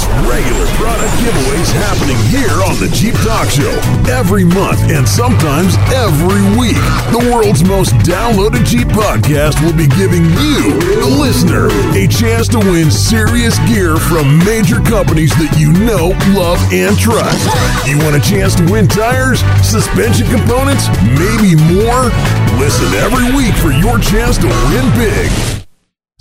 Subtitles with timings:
[0.00, 3.76] regular product giveaways happening here on the Jeep Talk Show
[4.08, 6.80] every month and sometimes every week.
[7.12, 12.58] The world's most downloaded Jeep podcast will be giving you, the listener, a chance to
[12.58, 17.44] win serious gear from major companies that you know, love, and trust.
[17.84, 20.88] You want a chance to win tires, suspension components,
[21.20, 22.08] maybe more?
[22.56, 25.61] Listen every week for your chance to win big.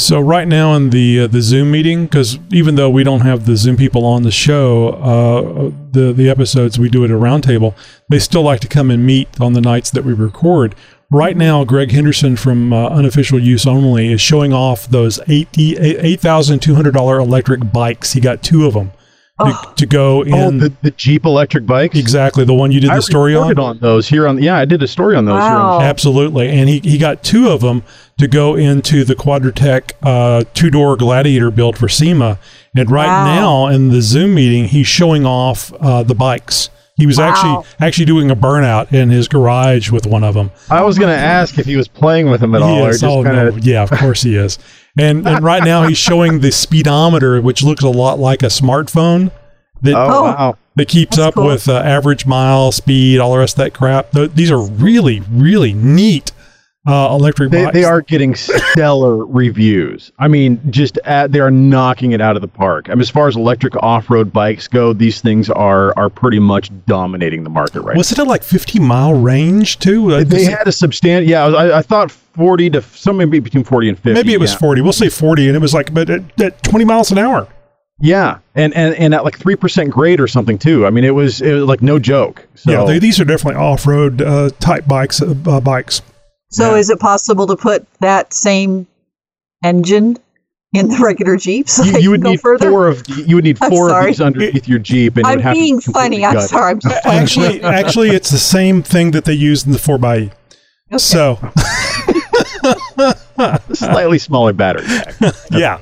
[0.01, 3.45] So right now in the uh, the Zoom meeting, because even though we don't have
[3.45, 7.75] the Zoom people on the show, uh, the the episodes we do at a roundtable,
[8.09, 10.73] they still like to come and meet on the nights that we record.
[11.11, 16.61] Right now, Greg Henderson from uh, Unofficial Use Only is showing off those eight thousand
[16.61, 18.13] two hundred dollar electric bikes.
[18.13, 18.93] He got two of them
[19.45, 20.33] to, to go in.
[20.33, 21.97] Oh, the, the Jeep electric bikes.
[21.97, 23.57] exactly the one you did I the story on.
[23.59, 24.41] on those here on.
[24.41, 25.41] Yeah, I did a story on those.
[25.41, 26.49] here on- Absolutely.
[26.49, 27.83] And he, he got two of them
[28.17, 32.37] to go into the Quadratec uh, two door Gladiator build for SEMA.
[32.75, 33.25] And right Wow.
[33.25, 36.69] now in the Zoom meeting, he's showing off uh, the bikes.
[37.01, 37.29] He was Wow.
[37.29, 40.51] actually actually doing a burnout in his garage with one of them.
[40.69, 42.89] I was going to ask if he was playing with them at all, He or
[42.91, 43.01] is.
[43.01, 43.47] just Oh, kind no.
[43.47, 43.65] of.
[43.65, 44.59] Yeah, of course he is.
[44.99, 49.31] And and right now he's showing the speedometer, which looks a lot like a smartphone
[49.81, 50.23] that Oh, Oh.
[50.25, 50.57] wow!
[50.75, 51.47] that keeps That's up cool.
[51.47, 54.11] with uh, average mile speed, all the rest of that crap.
[54.11, 56.31] Th- these are really, really neat
[56.87, 57.73] uh, electric They, bikes.
[57.75, 60.11] they are getting stellar reviews.
[60.17, 62.89] I mean, just at, they are knocking it out of the park.
[62.89, 66.71] I mean, as far as electric off-road bikes go, these things are are pretty much
[66.87, 70.11] dominating the market right Was it at like 50 mile range too?
[70.13, 70.23] Uh.
[70.23, 71.29] They had a substantial.
[71.29, 74.13] Yeah, I, I, I thought forty to somewhere between forty and fifty.
[74.13, 74.59] maybe it was yeah.
[74.59, 74.81] 40.
[74.81, 77.47] We'll say 40, and it was like, but at, at 20 miles an hour.
[78.03, 80.87] Yeah, and and and at like three percent grade or something too.
[80.87, 82.47] I mean, it was it was like no joke.
[82.55, 85.21] So yeah, they, these are definitely off road uh, type bikes.
[85.21, 86.01] Uh, bikes.
[86.51, 86.79] So Yeah.
[86.79, 88.85] is it possible to put that same
[89.63, 90.17] engine
[90.73, 92.69] in the regular Jeep so you, you would need further?
[92.69, 95.79] four of you would need four of these underneath your Jeep, and I'm have being
[95.81, 96.25] to funny.
[96.25, 96.49] I'm gutted.
[96.49, 96.71] sorry.
[96.71, 100.31] I'm just Actually, actually, it's the same thing that they use in the 4xe.
[100.97, 101.39] So,
[103.73, 105.15] slightly smaller battery pack.
[105.51, 105.79] yeah.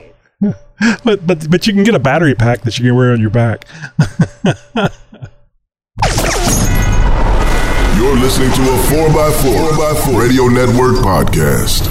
[1.03, 3.31] But, but but you can get a battery pack that you can wear on your
[3.31, 3.66] back.
[7.99, 8.77] You're listening to a
[9.09, 11.89] 4x4, 4x4 Radio Network podcast.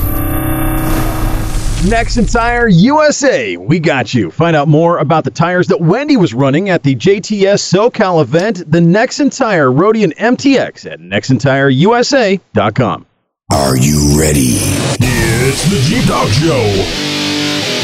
[1.83, 4.31] Nexen Tire USA, we got you.
[4.31, 8.65] Find out more about the tires that Wendy was running at the JTS SoCal event,
[8.73, 13.07] the Nexen Tire Roadian MTX at nexentireusa.com.
[13.53, 14.57] Are you ready?
[15.01, 17.08] It's the Jeep Talk Show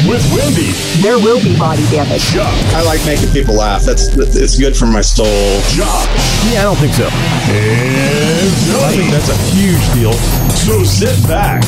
[0.07, 0.71] with Wendy,
[1.01, 2.23] there will be body damage.
[2.31, 3.83] Chuck, I like making people laugh.
[3.83, 5.25] That's it's good for my soul.
[5.73, 6.07] Josh,
[6.51, 7.05] Yeah, I don't think so.
[7.05, 8.51] and
[8.85, 10.13] I think that's a huge deal.
[10.65, 11.63] So sit back,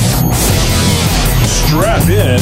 [1.45, 2.39] strap in,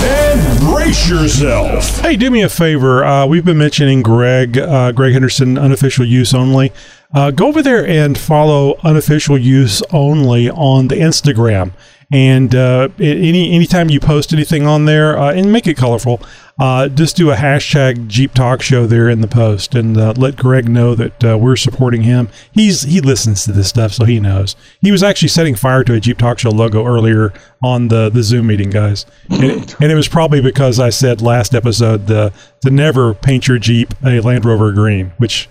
[0.00, 1.98] and brace yourself.
[2.00, 3.04] Hey, do me a favor.
[3.04, 6.72] Uh, we've been mentioning Greg, uh, Greg Henderson, unofficial use only.
[7.12, 11.72] Uh, go over there and follow unofficial use only on the Instagram.
[12.10, 16.22] And uh, any anytime you post anything on there, uh, and make it colorful,
[16.58, 20.36] uh, just do a hashtag Jeep Talk Show there in the post, and uh, let
[20.36, 22.30] Greg know that uh, we're supporting him.
[22.50, 24.56] He's he listens to this stuff, so he knows.
[24.80, 28.22] He was actually setting fire to a Jeep Talk Show logo earlier on the the
[28.22, 32.30] Zoom meeting, guys, and it, and it was probably because I said last episode uh,
[32.62, 35.46] to never paint your Jeep a Land Rover green, which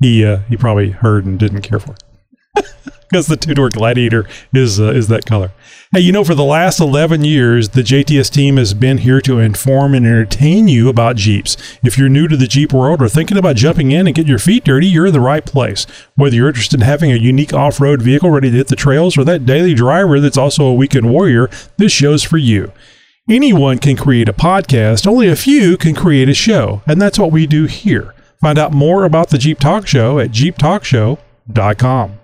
[0.00, 1.94] he uh, he probably heard and didn't care for
[3.10, 5.52] because the two door Gladiator is uh, is that color.
[5.92, 9.40] Hey, you know, for the last 11 years, the JTS team has been here to
[9.40, 11.56] inform and entertain you about Jeeps.
[11.82, 14.38] If you're new to the Jeep world or thinking about jumping in and getting your
[14.38, 15.86] feet dirty, you're in the right place.
[16.14, 19.18] Whether you're interested in having a unique off road vehicle ready to hit the trails
[19.18, 22.72] or that daily driver that's also a weekend warrior, this show's for you.
[23.28, 27.32] Anyone can create a podcast, only a few can create a show, and that's what
[27.32, 28.14] we do here.
[28.40, 32.19] Find out more about the Jeep Talk Show at jeeptalkshow.com.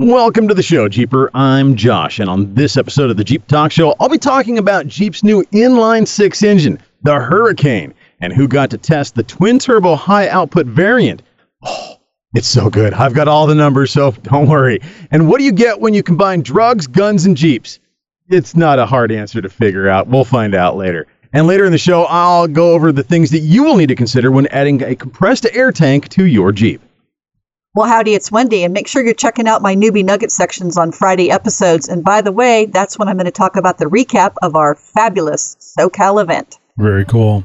[0.00, 1.30] Welcome to the show, Jeeper.
[1.34, 4.86] I'm Josh, and on this episode of the Jeep Talk Show, I'll be talking about
[4.86, 9.96] Jeep's new inline six engine, the Hurricane, and who got to test the twin turbo
[9.96, 11.20] high output variant.
[11.62, 11.98] Oh,
[12.32, 12.94] it's so good.
[12.94, 14.80] I've got all the numbers, so don't worry.
[15.10, 17.78] And what do you get when you combine drugs, guns, and Jeeps?
[18.26, 20.08] It's not a hard answer to figure out.
[20.08, 21.08] We'll find out later.
[21.34, 23.96] And later in the show, I'll go over the things that you will need to
[23.96, 26.80] consider when adding a compressed air tank to your Jeep.
[27.72, 30.90] Well, howdy, it's Wendy, and make sure you're checking out my newbie nugget sections on
[30.90, 31.88] Friday episodes.
[31.88, 34.74] And by the way, that's when I'm going to talk about the recap of our
[34.74, 36.58] fabulous SoCal event.
[36.78, 37.44] Very cool.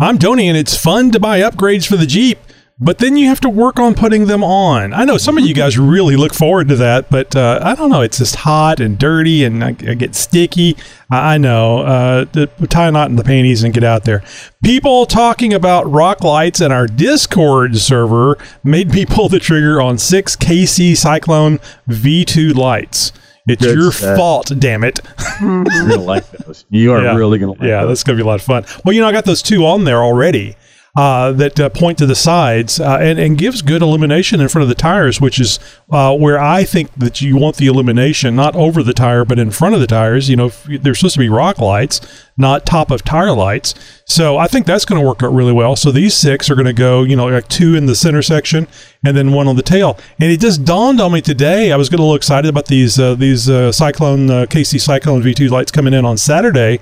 [0.00, 2.38] I'm Tony, and it's fun to buy upgrades for the Jeep.
[2.80, 4.92] But then you have to work on putting them on.
[4.92, 7.88] I know some of you guys really look forward to that, but uh, I don't
[7.90, 8.00] know.
[8.00, 10.76] It's just hot and dirty, and I, I get sticky.
[11.10, 11.78] I, I know.
[11.80, 14.24] Uh, the, tie a knot in the panties and get out there.
[14.64, 19.96] People talking about rock lights in our Discord server made me pull the trigger on
[19.96, 23.12] six KC Cyclone V2 lights.
[23.46, 24.16] It's Good your stuff.
[24.16, 25.00] fault, damn it.
[25.40, 26.64] You're gonna like those.
[26.70, 27.14] You are Yeah.
[27.14, 27.88] really gonna like yeah, those.
[27.90, 28.64] that's gonna be a lot of fun.
[28.84, 30.56] Well, you know, I got those two on there already
[30.96, 34.62] uh, that uh, point to the sides uh, and and gives good illumination in front
[34.62, 35.58] of the tires, which is
[35.90, 39.50] uh, where I think that you want the illumination not over the tire but in
[39.50, 40.30] front of the tires.
[40.30, 42.00] You know, they're supposed to be rock lights,
[42.36, 43.74] not top of tire lights.
[44.04, 45.74] So I think that's going to work out really well.
[45.74, 48.68] So these six are going to go, you know, like two in the center section
[49.04, 49.98] and then one on the tail.
[50.20, 51.72] And it just dawned on me today.
[51.72, 55.50] I was getting a little excited about these uh, these uh, Cyclone KC Cyclone V2
[55.50, 56.78] lights coming in on Saturday,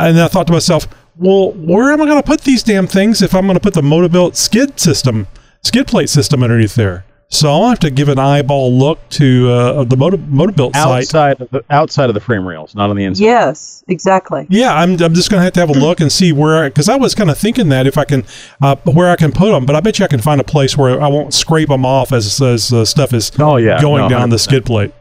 [0.00, 0.88] and then I thought to myself,
[1.22, 3.74] well, where am I going to put these damn things if I'm going to put
[3.74, 5.26] the Motobilt skid system,
[5.62, 7.04] skid plate system underneath there?
[7.28, 10.84] So I'll have to give an eyeball look to uh, the Moto, Motobilt site.
[10.98, 13.24] outside of the outside of the frame rails, not on the inside.
[13.24, 14.46] Yes, exactly.
[14.50, 16.90] Yeah, I'm, I'm just going to have to have a look and see where, because
[16.90, 18.24] I was kind of thinking that if I can,
[18.60, 20.76] uh, where I can put them, but I bet you I can find a place
[20.76, 24.08] where I won't scrape them off as, as uh, stuff is Oh yeah, going no,
[24.10, 24.40] down the 100%.
[24.40, 24.92] skid plate.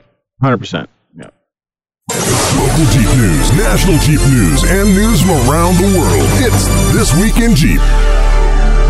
[0.42, 0.90] Hundred percent.
[0.90, 0.91] Yeah.
[2.12, 6.28] Local Jeep news, national Jeep news, and news from around the world.
[6.44, 7.80] It's This Week in Jeep.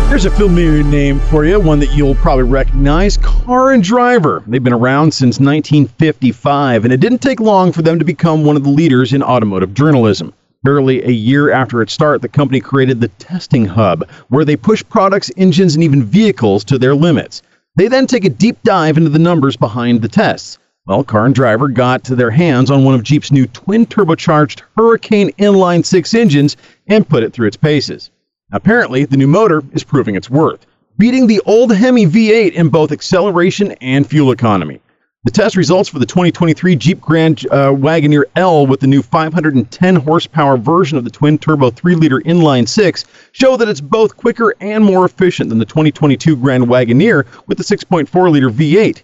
[0.08, 4.42] Here's a familiar name for you, one that you'll probably recognize Car and Driver.
[4.48, 8.56] They've been around since 1955, and it didn't take long for them to become one
[8.56, 10.34] of the leaders in automotive journalism.
[10.64, 14.82] Barely a year after its start, the company created the Testing Hub, where they push
[14.88, 17.40] products, engines, and even vehicles to their limits.
[17.76, 20.58] They then take a deep dive into the numbers behind the tests.
[20.84, 24.62] Well, Car and Driver got to their hands on one of Jeep's new twin turbocharged
[24.76, 26.56] Hurricane inline six engines
[26.88, 28.10] and put it through its paces.
[28.50, 30.66] Apparently, the new motor is proving its worth,
[30.98, 34.80] beating the old Hemi V8 in both acceleration and fuel economy.
[35.22, 39.94] The test results for the 2023 Jeep Grand uh, Wagoneer L with the new 510
[39.94, 44.52] horsepower version of the twin turbo 3 liter inline 6 show that it's both quicker
[44.60, 49.02] and more efficient than the 2022 Grand Wagoneer with the 6.4 liter V8,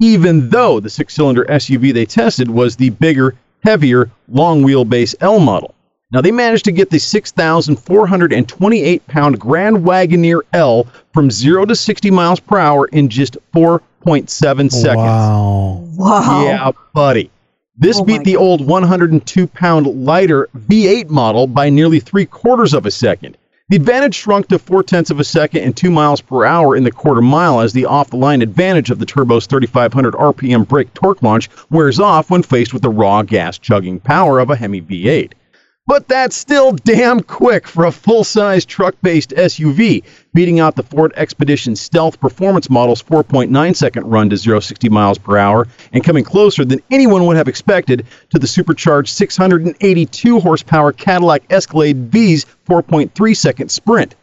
[0.00, 5.38] even though the six cylinder SUV they tested was the bigger, heavier, long wheelbase L
[5.38, 5.76] model.
[6.12, 12.10] Now, they managed to get the 6,428 pound Grand Wagoneer L from 0 to 60
[12.10, 14.96] miles per hour in just 4.7 seconds.
[14.96, 15.84] Wow.
[15.96, 16.44] Wow.
[16.44, 17.30] Yeah, buddy.
[17.76, 22.74] This Oh beat my the old 102 pound lighter V8 model by nearly three quarters
[22.74, 23.36] of a second.
[23.70, 26.82] The advantage shrunk to four tenths of a second and two miles per hour in
[26.82, 30.92] the quarter mile as the off the line advantage of the turbo's 3,500 RPM brake
[30.92, 34.82] torque launch wears off when faced with the raw gas chugging power of a Hemi
[34.82, 35.34] V8.
[35.90, 40.84] But that's still damn quick for a full size truck based SUV, beating out the
[40.84, 46.04] Ford Expedition Stealth Performance model's 4.9 second run to 0 60 miles per hour, and
[46.04, 52.46] coming closer than anyone would have expected to the supercharged 682 horsepower Cadillac Escalade V's
[52.68, 54.14] 4.3 second sprint.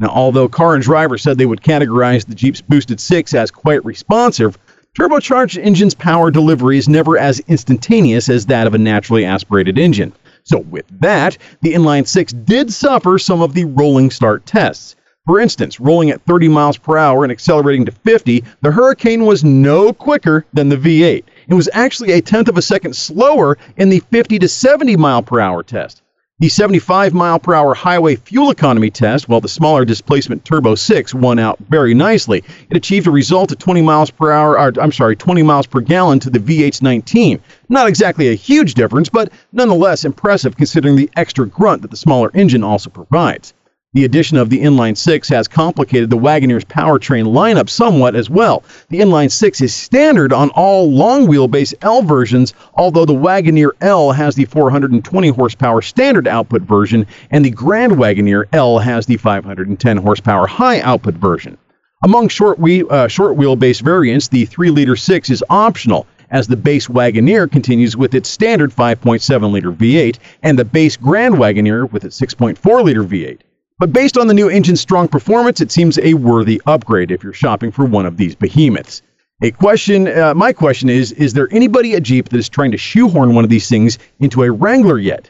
[0.00, 3.84] Now, although Car and Driver said they would categorize the Jeep's Boosted 6 as quite
[3.84, 4.58] responsive,
[4.98, 10.12] turbocharged engine's power delivery is never as instantaneous as that of a naturally aspirated engine.
[10.44, 14.96] So, with that, the inline 6 did suffer some of the rolling start tests.
[15.24, 19.44] For instance, rolling at 30 miles per hour and accelerating to 50, the Hurricane was
[19.44, 21.22] no quicker than the V8.
[21.46, 25.22] It was actually a tenth of a second slower in the 50 to 70 mile
[25.22, 26.01] per hour test.
[26.38, 31.14] The 75 mile per hour highway fuel economy test, while the smaller displacement Turbo 6
[31.14, 32.42] won out very nicely.
[32.70, 35.80] It achieved a result of 20 miles per hour, or, I'm sorry, 20 miles per
[35.80, 37.38] gallon to the V8's 19.
[37.68, 42.30] Not exactly a huge difference, but nonetheless impressive considering the extra grunt that the smaller
[42.34, 43.52] engine also provides.
[43.94, 48.62] The addition of the inline 6 has complicated the Wagoneer's powertrain lineup somewhat as well.
[48.88, 54.10] The inline 6 is standard on all long wheelbase L versions, although the Wagoneer L
[54.12, 59.98] has the 420 horsepower standard output version, and the Grand Wagoneer L has the 510
[59.98, 61.58] horsepower high output version.
[62.02, 66.56] Among short, wheel, uh, short wheelbase variants, the 3 liter 6 is optional, as the
[66.56, 72.06] base Wagoneer continues with its standard 5.7 liter V8 and the base Grand Wagoneer with
[72.06, 73.40] its 6.4 liter V8.
[73.82, 77.32] But based on the new engine's strong performance, it seems a worthy upgrade if you're
[77.32, 79.02] shopping for one of these behemoths.
[79.42, 82.76] A question, uh, my question is, is there anybody at Jeep that is trying to
[82.76, 85.28] shoehorn one of these things into a Wrangler yet?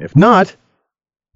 [0.00, 0.56] If not,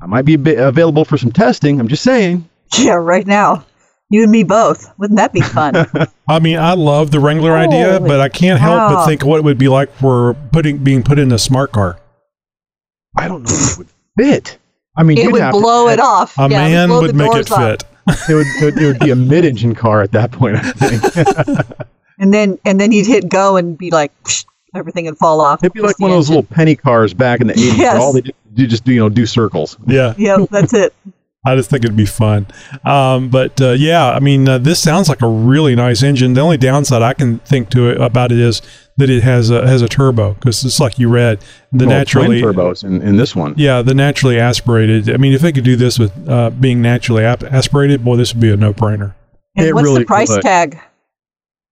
[0.02, 1.78] I might be a bit available for some testing.
[1.78, 2.49] I'm just saying.
[2.76, 3.64] Yeah, right now.
[4.11, 4.92] You and me both.
[4.99, 5.76] Wouldn't that be fun?
[6.28, 9.45] I mean, I love the Wrangler idea, but I can't help but think what it
[9.45, 12.00] would be like for putting being put in a smart car.
[13.16, 14.59] I don't know if it would fit.
[14.96, 16.36] I mean, it you'd would have to blow add- it off.
[16.38, 17.58] A Yeah, man blow would make it off.
[17.58, 17.84] fit.
[18.28, 20.56] it would, it would it would be a mid-engine car at that point.
[20.56, 21.66] I think
[22.18, 25.62] And then and then you'd hit go and be like, psh, everything would fall off.
[25.62, 27.76] it'd be like the one of those little penny cars back in the eighties.
[27.76, 28.00] Yes.
[28.00, 29.76] All they do, do just do you know do circles.
[29.86, 30.14] Yeah.
[30.16, 30.94] Yep, that's it.
[31.46, 32.46] I just think it'd be fun.
[32.84, 36.32] Um, but uh, yeah, I mean, uh, this sounds like a really nice engine.
[36.34, 38.62] The only downside I can think to it about it is
[38.98, 41.38] that it has a has a turbo because it's like you read
[41.72, 43.54] the Well, naturally twin turbos in, in this one.
[43.56, 45.10] yeah the naturally aspirated.
[45.10, 48.32] I mean, if they could do this with uh, being naturally ap- aspirated, boy, this
[48.34, 49.14] would be a no brainer.
[49.56, 50.42] And It what's really the price would.
[50.42, 50.74] tag?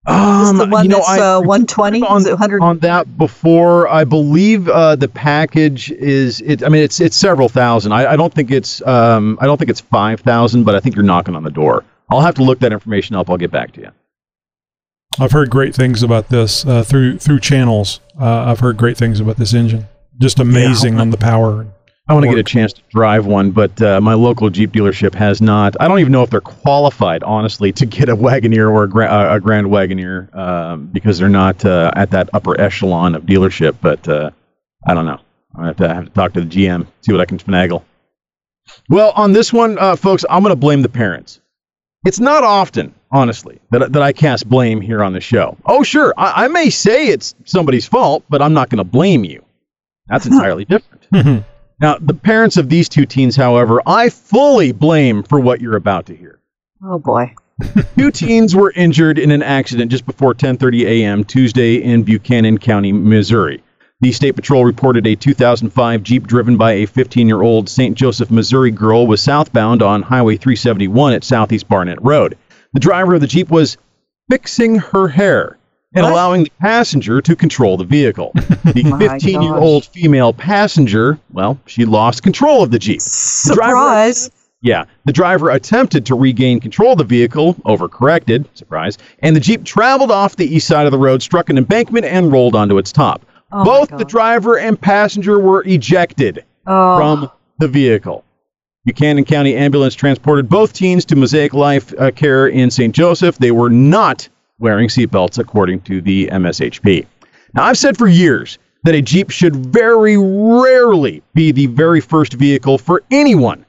[0.06, 2.02] Is Um, the one you know, that's I- uh, 120?
[2.02, 2.60] on, Is it 100?
[2.62, 3.88] on that before.
[3.88, 6.42] I believe uh, the package is.
[6.42, 7.92] It, I mean, it's it's several thousand.
[7.92, 8.86] I, I don't think it's.
[8.86, 11.84] Um, I don't think it's five thousand, but I think you're knocking on the door.
[12.10, 13.30] I'll have to look that information up.
[13.30, 13.88] I'll get back to you.
[15.18, 18.00] I've heard great things about this uh, through through channels.
[18.18, 19.86] Uh, I've heard great things about this engine.
[20.18, 21.66] Just amazing on the power.
[22.06, 25.14] I want to get a chance to drive one, but uh, my local Jeep dealership
[25.14, 25.74] has not.
[25.80, 29.06] I don't even know if they're qualified, honestly, to get a Wagoneer or a, gra-
[29.06, 33.76] uh, a Grand Wagoneer um, because they're not uh, at that upper echelon of dealership.
[33.80, 34.30] But uh,
[34.86, 35.18] I don't know.
[35.56, 37.84] I have to I have to talk to the GM, see what I can finagle.
[38.90, 41.40] Well, on this one, uh, folks, I'm going to blame the parents.
[42.04, 45.56] It's not often, honestly, that, that I cast blame here on the show.
[45.64, 49.24] Oh, sure, I, I may say it's somebody's fault, but I'm not going to blame
[49.24, 49.42] you.
[50.08, 51.44] That's entirely different.
[51.80, 56.06] Now, the parents of these two teens, however, I fully blame for what you're about
[56.06, 56.38] to hear.
[56.84, 57.34] oh boy.
[57.96, 61.22] Two teens were injured in an accident just before 10:30 a.m.
[61.22, 63.62] Tuesday in Buchanan County, Missouri.
[64.00, 67.96] The State Patrol reported a 2005 Jeep driven by a 15-year-old St.
[67.96, 72.36] Joseph, Missouri girl was southbound on Highway 371 at Southeast Barnett Road.
[72.72, 73.76] The driver of the Jeep was
[74.28, 75.58] fixing her hair
[75.94, 76.12] and What?
[76.12, 78.32] allowing the passenger to control the vehicle.
[78.64, 83.00] The 15-year-old female passenger, well, she lost control of the Jeep.
[83.00, 84.30] Surprise.
[84.60, 89.64] Yeah, the driver attempted to regain control of the vehicle, overcorrected, surprise, and the Jeep
[89.64, 92.90] traveled off the east side of the road, struck an embankment, and rolled onto its
[92.90, 93.24] top.
[93.52, 96.96] Oh Both the driver and passenger were ejected Oh.
[96.96, 98.24] from the vehicle.
[98.84, 102.94] Buchanan County Ambulance transported both teens to Mosaic Life uh, Care in St.
[102.94, 103.38] Joseph.
[103.38, 107.06] They were not wearing seatbelts, according to the MSHP.
[107.54, 112.34] Now, I've said for years that a Jeep should very rarely be the very first
[112.34, 113.64] vehicle for anyone.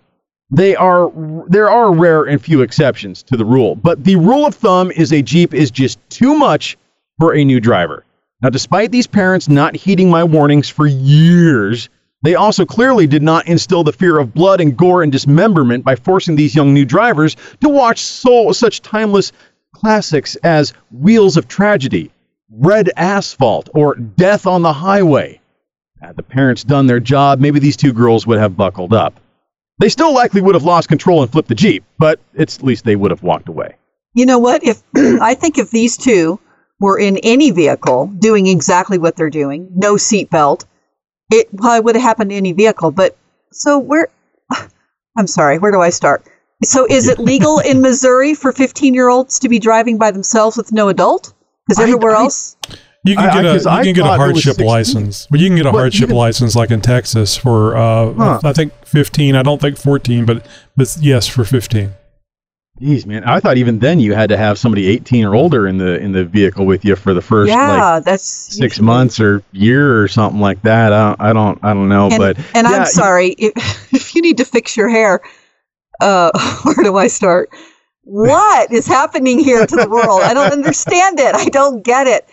[0.52, 1.12] They are
[1.48, 5.12] there are rare and few exceptions to the rule, but the rule of thumb is
[5.14, 6.78] a Jeep is just too much
[7.20, 8.04] for a new driver.
[8.46, 11.90] Now, despite these parents not heeding my warnings for years,
[12.22, 15.96] they also clearly did not instill the fear of blood and gore and dismemberment by
[15.96, 19.32] forcing these young new drivers to watch so, such timeless
[19.74, 22.12] classics as Wheels of Tragedy,
[22.52, 25.42] Red Asphalt, or Death on the Highway.
[26.00, 29.20] Had the parents done their job, maybe these two girls would have buckled up.
[29.80, 32.96] They still likely would have lost control and flipped the Jeep, but at least they
[32.96, 33.74] would have walked away.
[34.14, 34.64] You know what?
[34.64, 36.40] If I think if these two
[36.80, 40.66] were in any vehicle doing exactly what they're doing, no seatbelt,
[41.32, 42.92] it probably would have happened to any vehicle.
[42.92, 43.18] But
[43.52, 44.10] so where,
[45.18, 46.26] I'm sorry, where do I start?
[46.64, 50.58] So is it legal in Missouri for 15 year olds to be driving by themselves
[50.58, 51.34] with no adult?
[51.68, 52.58] Because everywhere I, I, else.
[53.04, 55.72] You can get a you can get a hardship license, but you can get a
[55.72, 58.40] hardship license like in Texas for uh, huh.
[58.44, 59.36] I think 15.
[59.36, 60.44] I don't think 14, but
[60.76, 61.94] but yes, for 15.
[62.80, 65.78] Geez, man, I thought even then you had to have somebody 18 or older in
[65.78, 68.86] the in the vehicle with you for the first yeah, like, that's six usually.
[68.86, 70.92] months or year or something like that.
[70.92, 73.54] I don't I don't, I don't know, and, but and yeah, I'm sorry if,
[73.94, 75.22] if you need to fix your hair,
[76.02, 76.32] uh,
[76.64, 77.50] where do I start?
[78.04, 80.22] What is happening here to the world?
[80.22, 81.34] I don't understand it.
[81.34, 82.28] I don't get it.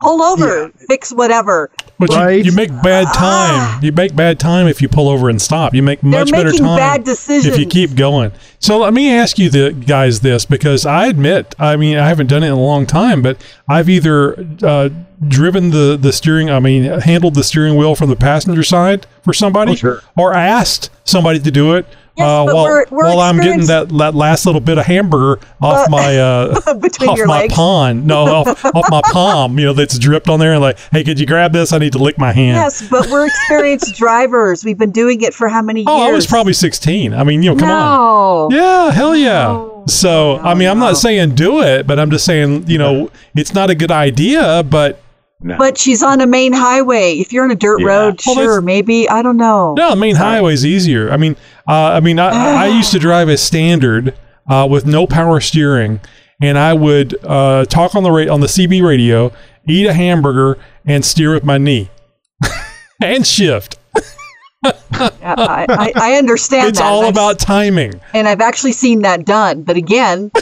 [0.00, 1.70] Pull over, fix whatever.
[1.98, 2.44] But Right?
[2.44, 3.82] you, you make bad time.
[3.82, 5.74] You make bad time if you pull over and stop.
[5.74, 6.06] You make Ah.
[6.06, 7.46] Much better time bad decisions.
[7.52, 8.30] if you keep going.
[8.60, 12.28] So let me ask you, the guys, this because I admit, I mean, I haven't
[12.28, 13.38] done it in a long time, but
[13.68, 14.90] I've either uh,
[15.26, 19.32] driven the the steering, I mean, handled the steering wheel from the passenger side for
[19.32, 20.02] somebody, Oh, sure.
[20.16, 21.86] or asked somebody to do it.
[22.18, 25.40] Yes, uh, while we're- we're while I'm getting that, that last little bit of hamburger
[25.62, 27.54] off But- my uh, Between off your my legs.
[27.54, 31.04] pawn, no, off, off my palm, you know, that's dripped on there, and like, hey,
[31.04, 31.72] could you grab this?
[31.72, 32.56] I need to lick my hand.
[32.56, 34.64] Yes, but we're experienced drivers.
[34.64, 36.08] We've been doing it for how many Oh, years?
[36.08, 37.14] I was probably 16.
[37.14, 38.50] I mean, you know, come on.
[38.50, 38.56] no.
[38.56, 39.44] Yeah, hell yeah.
[39.44, 39.84] No.
[39.86, 43.54] So, I mean, I'm not saying do it, but I'm just saying, you know, it's
[43.54, 45.00] not a good idea, but
[45.40, 47.12] But she's on a main highway.
[47.12, 47.86] If you're on a dirt Yeah.
[47.86, 49.08] road, Well, sure, maybe.
[49.08, 49.74] I don't know.
[49.78, 51.10] no, the main highway's easier.
[51.12, 51.36] I mean,
[51.68, 54.14] uh, I mean, I, I used to drive a standard
[54.48, 56.00] uh, with no power steering,
[56.40, 59.30] and I would uh, talk on the ra- on the CB radio,
[59.68, 61.90] eat a hamburger, and steer with my knee
[63.02, 63.78] and shift.
[64.64, 64.72] Yeah,
[65.22, 66.86] I, I, I understand It's that.
[66.86, 68.00] all I've- about timing.
[68.14, 69.62] and I've actually seen that done.
[69.62, 70.30] But again,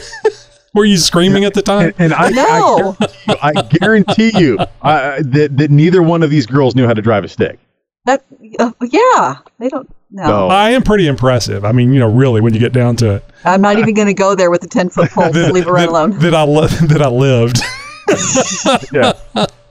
[0.73, 1.93] Were you screaming at the time?
[1.97, 2.95] And, and I, No.
[3.41, 6.85] I guarantee you, I guarantee you uh, that, that neither one of these girls knew
[6.85, 7.57] how to drive a stick.
[8.05, 8.23] that
[8.59, 9.89] uh, yeah, they don't.
[10.09, 11.65] No, So- I am pretty impressive.
[11.65, 14.07] I mean, you know, really, when you get down to it, I'm not even going
[14.07, 15.29] to go there with the ten foot pole.
[15.31, 16.17] that, leave it right that- alone.
[16.19, 17.59] that I li- that I lived.
[18.93, 19.13] Yeah.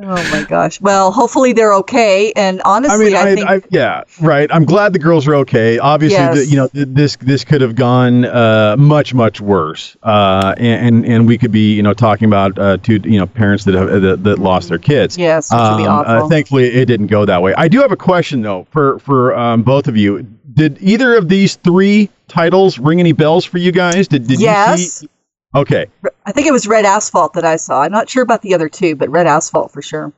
[0.00, 0.80] Oh my gosh.
[0.80, 2.32] Well, hopefully they're okay.
[2.36, 4.48] And I honestly, mean, I, I, think I, yeah, right.
[4.52, 5.78] I'm glad the girls are okay.
[5.80, 6.36] Obviously, Yes.
[6.36, 11.04] the, you know, th- this this could have gone uh, much much worse, uh, and,
[11.04, 14.00] and we could be you know talking about uh, two you know parents that have
[14.00, 15.18] that, that lost their kids.
[15.18, 17.52] yes, which would be Um, uh, thankfully, it didn't go that way.
[17.56, 20.22] I do have a question though for for um, both of you.
[20.54, 24.06] Did either of these three titles ring any bells for you guys?
[24.06, 25.08] Did did you see?
[25.54, 25.86] Okay,
[26.26, 27.82] I think it was Red Asphalt that I saw.
[27.82, 30.12] I'm not sure about the other two, but Red Asphalt for sure.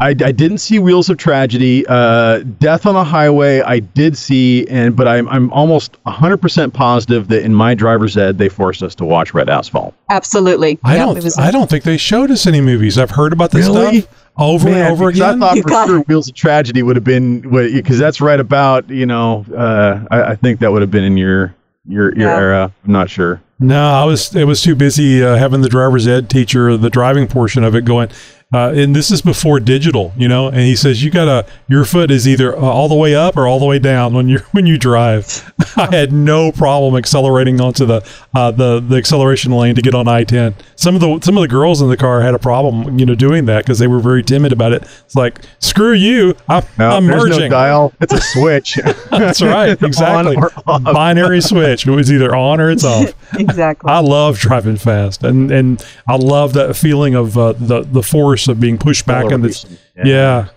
[0.00, 1.84] I, I didn't see Wheels of Tragedy.
[1.86, 7.28] Uh, Death on the Highway, I did see, and but I'm I'm almost 100% positive
[7.28, 9.94] that in my driver's ed they forced us to watch Red Asphalt.
[10.10, 10.78] Absolutely.
[10.82, 11.22] I Yep, don't.
[11.24, 12.96] was- I don't think they showed us any movies.
[12.98, 14.00] I've heard about this Really?
[14.00, 15.42] stuff over Man, and over again.
[15.42, 17.40] I thought You for got- sure Wheels of Tragedy would have been
[17.72, 21.18] because that's right about you know uh, I, I think that would have been in
[21.18, 21.54] your
[21.86, 22.36] your your Yeah.
[22.38, 22.72] era.
[22.86, 23.40] I'm not sure.
[23.60, 24.34] No, I was.
[24.34, 27.84] It was too busy uh, having the driver's ed teacher, the driving portion of it,
[27.84, 28.08] going.
[28.52, 30.48] Uh, and this is before digital, you know.
[30.48, 33.46] And he says you gotta your foot is either uh, all the way up or
[33.46, 35.52] all the way down when you when you drive.
[35.76, 38.04] I had no problem accelerating onto the
[38.34, 40.54] uh, the the acceleration lane to get on I-10.
[40.74, 43.14] Some of the some of the girls in the car had a problem, you know,
[43.14, 44.82] doing that because they were very timid about it.
[45.04, 47.40] It's like screw you, I'm, No, I'm there's merging.
[47.42, 47.92] no dial.
[48.00, 48.78] It's a switch.
[49.10, 50.36] That's right, exactly.
[50.66, 51.86] Binary switch.
[51.86, 53.12] It was either on or it's off.
[53.38, 53.90] exactly.
[53.90, 58.39] I love driving fast, and and I love that feeling of uh, the the force
[58.48, 59.78] of being pushed back in the Acceleration.
[60.04, 60.48] yeah.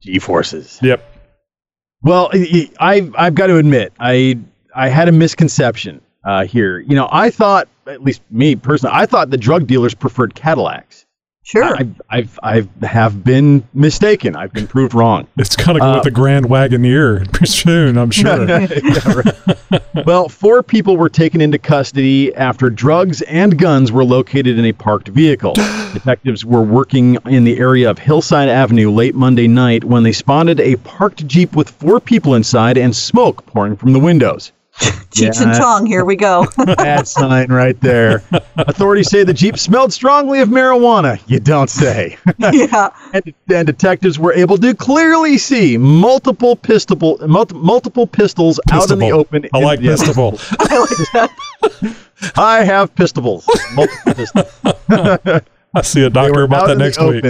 [0.00, 0.78] G forces.
[0.82, 1.04] Yep.
[2.02, 4.38] Well, I, I I've got to admit, I
[4.74, 6.78] I had a misconception uh, here.
[6.78, 11.06] You know, I thought, at least me personally, I thought the drug dealers preferred Cadillacs.
[11.48, 11.76] Sure.
[11.76, 14.36] I've I've I've have been mistaken.
[14.36, 15.26] I've been proved wrong.
[15.38, 18.46] It's gonna go Uh, with the Grand Wagoneer soon, I'm sure.
[18.48, 19.22] Yeah,
[19.70, 20.06] right.
[20.06, 24.72] well, four people were taken into custody after drugs and guns were located in a
[24.72, 25.52] parked vehicle.
[25.94, 30.60] Detectives were working in the area of Hillside Avenue late Monday night when they spotted
[30.60, 34.52] a parked Jeep with four people inside and smoke pouring from the windows.
[35.10, 35.58] Cheech and yeah.
[35.58, 36.46] Chong, here we go.
[36.76, 38.22] Bad sign right there.
[38.56, 41.20] Authorities say the Jeep smelled strongly of marijuana.
[41.26, 42.16] You don't say.
[42.38, 42.90] yeah.
[43.12, 49.00] and, and detectives were able to clearly see multiple pistol, multi, multiple pistols out in
[49.00, 49.48] the open.
[49.52, 50.38] I like Yeah, pistol.
[50.60, 51.96] I like that.
[52.36, 53.48] I have pistols.
[53.74, 54.60] Multiple pistols.
[55.74, 57.24] I see a doctor about that next week.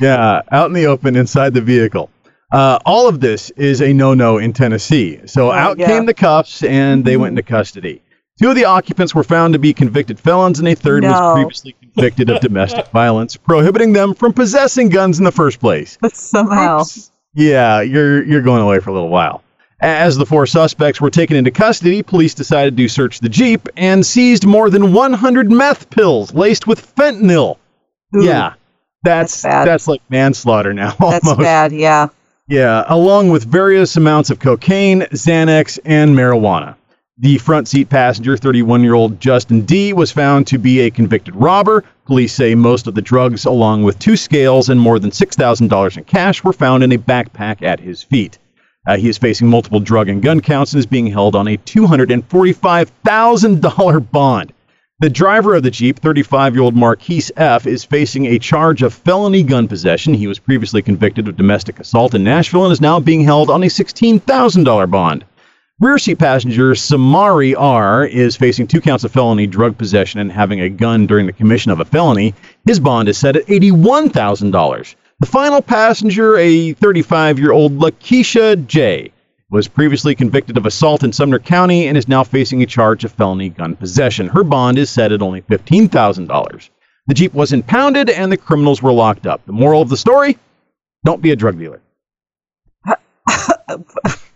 [0.00, 2.10] yeah, out in the open inside the vehicle.
[2.50, 5.20] Uh, all of this is a no-no in Tennessee.
[5.26, 5.86] So Right, out yeah.
[5.86, 8.02] came the cuffs, and they went into custody.
[8.40, 11.10] Two of the occupants were found to be convicted felons, and a third No.
[11.10, 15.98] was previously convicted of domestic violence, prohibiting them from possessing guns in the first place.
[16.00, 16.84] But somehow.
[17.34, 19.42] Yeah, you're you're going away for a little while.
[19.80, 24.04] As the four suspects were taken into custody, police decided to search the Jeep and
[24.04, 27.58] seized more than 100 meth pills laced with fentanyl.
[28.16, 28.54] Ooh, Yeah.
[29.04, 31.38] That's That's that's like manslaughter now That's almost.
[31.44, 31.72] bad.
[31.72, 32.08] Yeah.
[32.48, 36.76] Yeah, along with various amounts of cocaine, Xanax, and marijuana.
[37.18, 41.36] The front seat passenger, 31 year old Justin D., was found to be a convicted
[41.36, 41.84] robber.
[42.06, 46.04] Police say most of the drugs, along with two scales and more than $6,000 in
[46.04, 48.38] cash, were found in a backpack at his feet.
[48.86, 51.58] Uh, he is facing multiple drug and gun counts and is being held on a
[51.58, 54.54] $245,000 bond.
[55.00, 58.92] The driver of the Jeep, 35 year old Marquise F., is facing a charge of
[58.92, 60.12] felony gun possession.
[60.12, 63.62] He was previously convicted of domestic assault in Nashville and is now being held on
[63.62, 65.24] a $16,000 bond.
[65.78, 68.06] Rear seat passenger Samari R.
[68.06, 71.70] is facing two counts of felony drug possession and having a gun during the commission
[71.70, 72.34] of a felony.
[72.66, 74.96] His bond is set at $81,000.
[75.20, 79.12] The final passenger, a 35 year old Lakeisha J.,
[79.50, 83.12] was previously convicted of assault in Sumner County and is now facing a charge of
[83.12, 84.28] felony gun possession.
[84.28, 86.70] Her bond is set at only $15,000.
[87.06, 89.44] The Jeep was impounded and the criminals were locked up.
[89.46, 90.38] The moral of the story?
[91.04, 91.80] Don't be a drug dealer.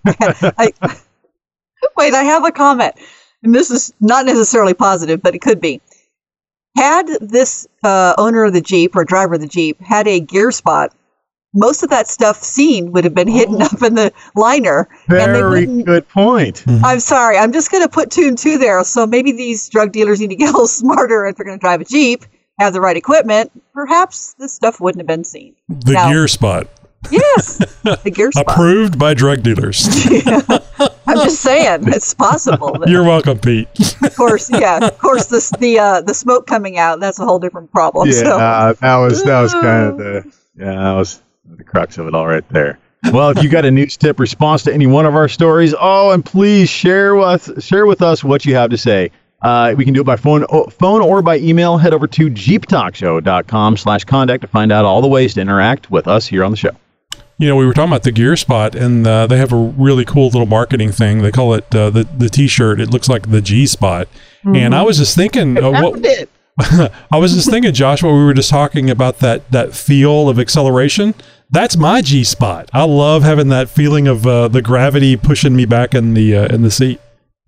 [0.05, 0.72] I,
[1.96, 2.94] wait, I have a comment.
[3.42, 5.81] And this is not necessarily positive, but it could be.
[6.77, 10.51] Had this uh, owner of the Jeep or driver of the Jeep had a gear
[10.51, 10.94] spot,
[11.54, 14.88] most of that stuff seen would have been hidden up in the liner.
[15.08, 16.64] Very wouldn't- good point.
[16.82, 17.36] I'm sorry.
[17.36, 18.82] I'm just going to put two and two there.
[18.84, 21.62] So maybe these drug dealers need to get a little smarter if they're going to
[21.62, 22.24] drive a Jeep,
[22.58, 23.50] have the right equipment.
[23.74, 25.54] Perhaps this stuff wouldn't have been seen.
[25.68, 26.68] The Now- gear spot.
[27.10, 28.44] Yes, the gear spot.
[28.48, 29.86] Approved by drug dealers.
[31.06, 32.78] I'm just saying it's possible.
[32.78, 33.68] that- You're welcome, Pete.
[34.04, 34.78] of course, yeah.
[34.86, 37.00] Of course, this the uh, the smoke coming out.
[37.00, 38.06] That's a whole different problem.
[38.08, 38.38] Yeah, So
[38.80, 41.20] that was that was kind of the yeah that was
[41.56, 42.78] the crux of it all right there.
[43.12, 46.12] Well, if you got a news tip response to any one of our stories, oh,
[46.12, 49.10] and please share with share with us what you have to say.
[49.42, 51.76] Uh, we can do it by phone, phone or by email.
[51.76, 56.06] Head over to jeeptalkshow.com slash contact to find out all the ways to interact with
[56.06, 56.70] us here on the show.
[57.38, 60.04] You know, we were talking about the Gear Spot, and uh, they have a really
[60.04, 61.22] cool little marketing thing.
[61.22, 62.80] They call it uh, the the T-shirt.
[62.80, 64.06] It looks like the G Spot,
[64.44, 66.28] and I was just thinking, uh, what,
[67.10, 70.38] I was just thinking, Josh, what we were just talking about that that feel of
[70.38, 71.14] acceleration.
[71.52, 72.70] That's my G spot.
[72.72, 76.46] I love having that feeling of uh, the gravity pushing me back in the uh,
[76.54, 76.98] in the seat.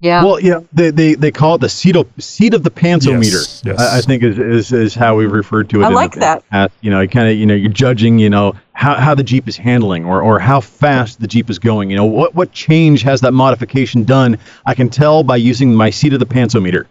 [0.00, 3.32] yeah, Well, yeah, they, they, they call it the seat of, seat of the pantsometer.
[3.32, 3.80] Yes, yes.
[3.80, 5.84] I, I think is, is is how we referred to it.
[5.84, 6.46] I in the- like that.
[6.50, 6.74] past.
[6.82, 9.56] you know, kind of you know you're judging you know how, how the Jeep is
[9.56, 11.88] handling or, or how fast the Jeep is going.
[11.88, 14.36] You know what what change has that modification done?
[14.66, 16.84] I can tell by using my seat of the pantsometer.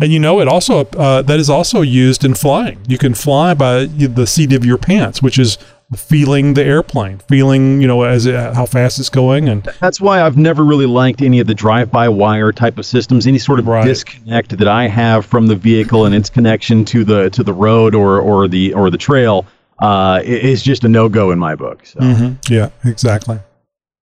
[0.00, 2.80] And you know, it also uh, that is also used in flying.
[2.88, 5.56] You can fly by the seat of your pants, which is
[5.96, 10.22] feeling the airplane, feeling you know as it, how fast it's going, and That's why
[10.22, 13.26] I've never really liked any of the drive-by-wire type of systems.
[13.26, 13.84] Any sort of Right.
[13.84, 17.94] disconnect that I have from the vehicle and its connection to the to the road
[17.94, 19.46] or or the or the trail
[19.80, 21.84] uh, is just a no-go in my book.
[21.84, 21.98] So.
[22.48, 23.38] yeah, exactly.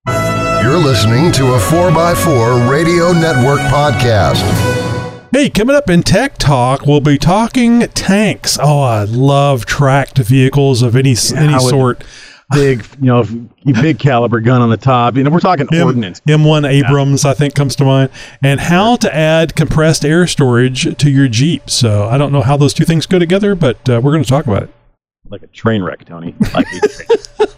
[0.07, 4.92] You're listening to a 4x4 Radio Network podcast.
[5.33, 8.59] Hey, coming up in Tech Talk, we'll be talking tanks.
[8.61, 12.05] Oh, I love tracked vehicles of any any sort.
[12.51, 13.25] big, you know,
[13.65, 15.17] big caliber gun on the top.
[15.17, 16.21] You know, we're talking M- ordnance.
[16.29, 18.11] M1 Abrams, I think, comes to mind,
[18.43, 21.71] and how to add compressed air storage to your Jeep.
[21.71, 24.29] So I don't know how those two things go together, but uh, we're going to
[24.29, 24.71] talk about it.
[25.29, 26.35] Like a train wreck, Tony.
[26.55, 26.67] Like.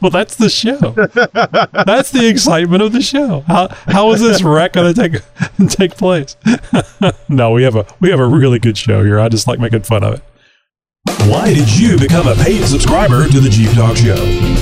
[0.00, 0.77] Well, that's the show.
[1.87, 3.40] that's the excitement of the show.
[3.40, 5.22] How how is this wreck going to take
[5.70, 6.37] take place?
[7.31, 9.18] no, we have a we have a really good show here.
[9.18, 10.22] I just like making fun of it.
[11.26, 14.16] Why did you become a paid subscriber to the Jeep Talk Show?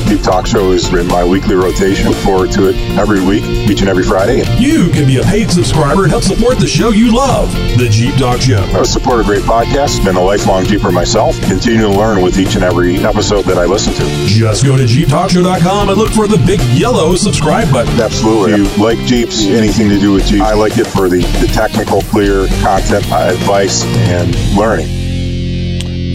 [0.07, 2.09] Jeep Talk Show is in my weekly rotation.
[2.09, 4.45] Look forward to it every week, each and every Friday.
[4.59, 8.15] You can be a paid subscriber and help support the show you love, the Jeep
[8.15, 8.63] Talk Show.
[8.63, 10.05] I support a great podcast.
[10.05, 11.41] Been a lifelong Jeeper myself.
[11.43, 14.27] Continue to learn with each and every episode that I listen to.
[14.27, 18.01] Just go to JeepTalkShow.com and look for the big yellow subscribe button.
[18.01, 18.53] Absolutely.
[18.53, 21.51] If you like Jeeps, anything to do with Jeeps, I like it for the, the
[21.53, 25.12] technical, clear content, advice, and learning.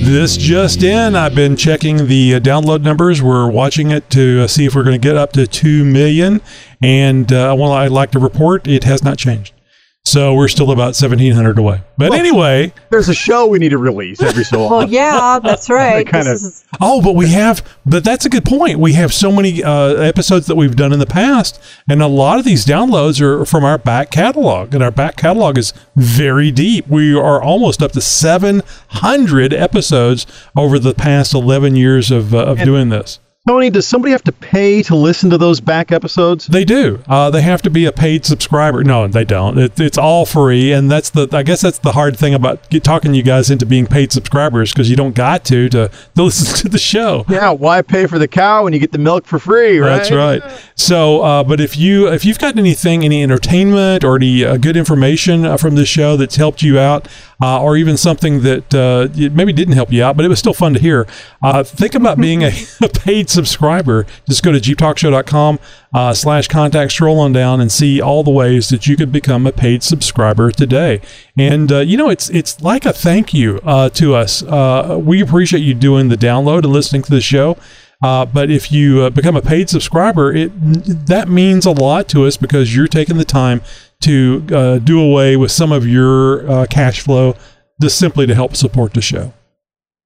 [0.04, 3.22] This just in, I've been checking the uh, download numbers.
[3.22, 6.42] We're watching it to uh, see if we're going to get up to 2 million.
[6.82, 9.54] And uh, well, I'd like to report it has not changed.
[10.08, 11.82] So we're still about 1,700 away.
[11.98, 16.08] But anyway, There's a show we need to release every so well, yeah, that's right.
[16.08, 18.80] Kinda- is- oh, but we have, but that's a good point.
[18.80, 21.62] We have so many uh, episodes that we've done in the past.
[21.90, 24.74] And a lot of these downloads are from our back catalog.
[24.74, 26.88] And our back catalog is very deep.
[26.88, 32.60] We are almost up to 700 episodes over the past 11 years of, uh, of
[32.60, 33.20] doing this.
[33.48, 36.48] Tony, does somebody have to pay to listen to those back episodes?
[36.48, 37.02] They do.
[37.08, 38.84] Uh, they have to be a paid subscriber.
[38.84, 39.58] No, they don't.
[39.58, 41.30] It, it's all free, and that's the.
[41.32, 44.74] I guess that's the hard thing about get, talking you guys into being paid subscribers
[44.74, 45.92] because you don't got to, to to
[46.24, 47.24] listen to the show.
[47.30, 49.98] Yeah, why pay for the cow when you get the milk for free, right?
[49.98, 50.44] That's right.
[50.76, 54.76] So, uh, but if you if you've got anything, any entertainment or any uh, good
[54.76, 57.08] information uh, from this show that's helped you out,
[57.42, 60.54] uh, or even something that uh, maybe didn't help you out, but it was still
[60.54, 61.08] fun to hear,
[61.42, 64.06] uh, think about being a, a paid subscriber.
[64.28, 65.60] Just go to jeeptalkshow.com
[65.94, 69.46] uh, slash contact, scroll on down, and see all the ways that you could become
[69.46, 71.02] a paid subscriber today.
[71.38, 74.42] And uh, you know, it's it's like a thank you uh, to us.
[74.42, 77.58] Uh, we appreciate you doing the download and listening to the show.
[78.04, 80.52] Uh, but if you uh, become a paid subscriber, it
[81.08, 83.62] that means a lot to us because you're taking the time
[84.02, 87.36] to uh, do away with some of your uh, cash flow
[87.82, 89.34] just simply to help support the show.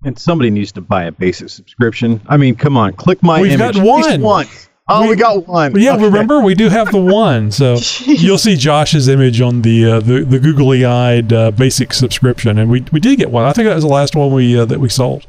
[0.03, 2.21] And somebody needs to buy a basic subscription.
[2.27, 3.75] I mean, come on, click my We've image.
[3.75, 4.21] got At least one.
[4.21, 4.69] once.
[4.89, 5.79] Oh, we, We- got one.
[5.79, 6.05] Yeah, Okay.
[6.05, 10.23] remember we do have the one, so you'll see Josh's image on the uh, the,
[10.25, 13.45] the googly eyed uh, basic subscription, and we we did get one.
[13.45, 15.27] I think that was the last one we uh, that we sold.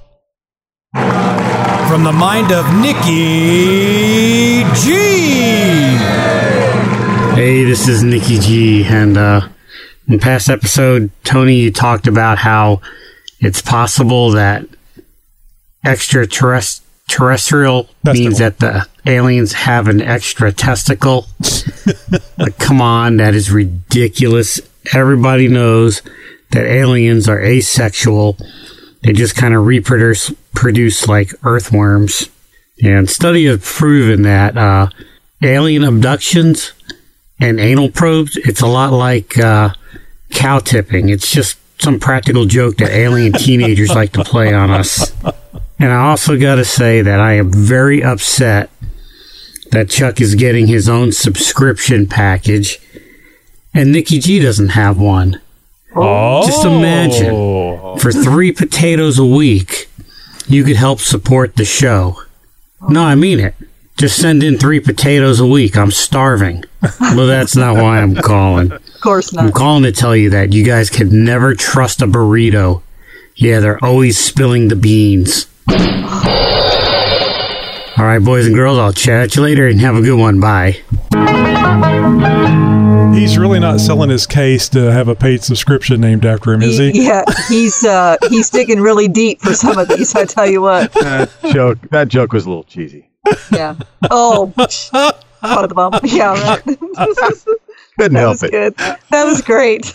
[0.95, 4.93] From the mind of Nikki G.
[7.35, 9.49] Hey, this is Nikki G, and uh,
[10.09, 12.81] in past episode, Tony, you talked about how
[13.43, 14.65] it's possible that
[15.85, 21.27] extraterrestrial means that the aliens have an extra testicle.
[22.39, 24.61] like, come on, that is ridiculous.
[24.95, 26.03] Everybody knows
[26.53, 28.37] that aliens are asexual.
[29.03, 32.29] They just kind of reproduce produce like earthworms.
[32.81, 34.87] And study has proven that uh,
[35.43, 36.73] alien abductions
[37.41, 39.71] and anal probes, it's a lot like uh,
[40.31, 41.09] cow tipping.
[41.09, 45.13] It's just some practical joke that alien teenagers like to play on us.
[45.79, 48.71] And I also got to say that I am very upset
[49.71, 52.79] that Chuck is getting his own subscription package
[53.75, 55.41] and Nikki G doesn't have one.
[55.95, 57.97] Oh, Just imagine oh.
[57.99, 59.89] for three potatoes a week,
[60.47, 62.23] you could help support the show.
[62.89, 63.55] No, I mean it.
[63.99, 65.77] Just send in three potatoes a week.
[65.77, 66.65] I'm starving.
[67.01, 68.73] Well, that's not why I'm calling.
[69.03, 72.83] Of course I'm calling to tell you that you guys can never trust a burrito.
[73.35, 75.49] Yeah, they're always spilling the beans.
[77.99, 80.39] All right, boys and girls, I'll chat at you later and have a good one.
[80.39, 80.83] Bye.
[83.13, 86.79] He's really not selling his case to have a paid subscription named after him, is
[86.79, 87.05] he?
[87.05, 90.15] Yeah, he's uh, he's digging really deep for some of these.
[90.15, 90.93] I tell you what.
[91.03, 93.11] That joke, that joke was a little cheesy.
[93.51, 93.75] Yeah.
[94.13, 95.97] Oh, part of the bump.
[96.05, 96.61] Yeah.
[96.65, 96.79] Right.
[98.03, 98.51] Couldn't that help was it.
[98.51, 98.75] good.
[99.11, 99.95] That was great.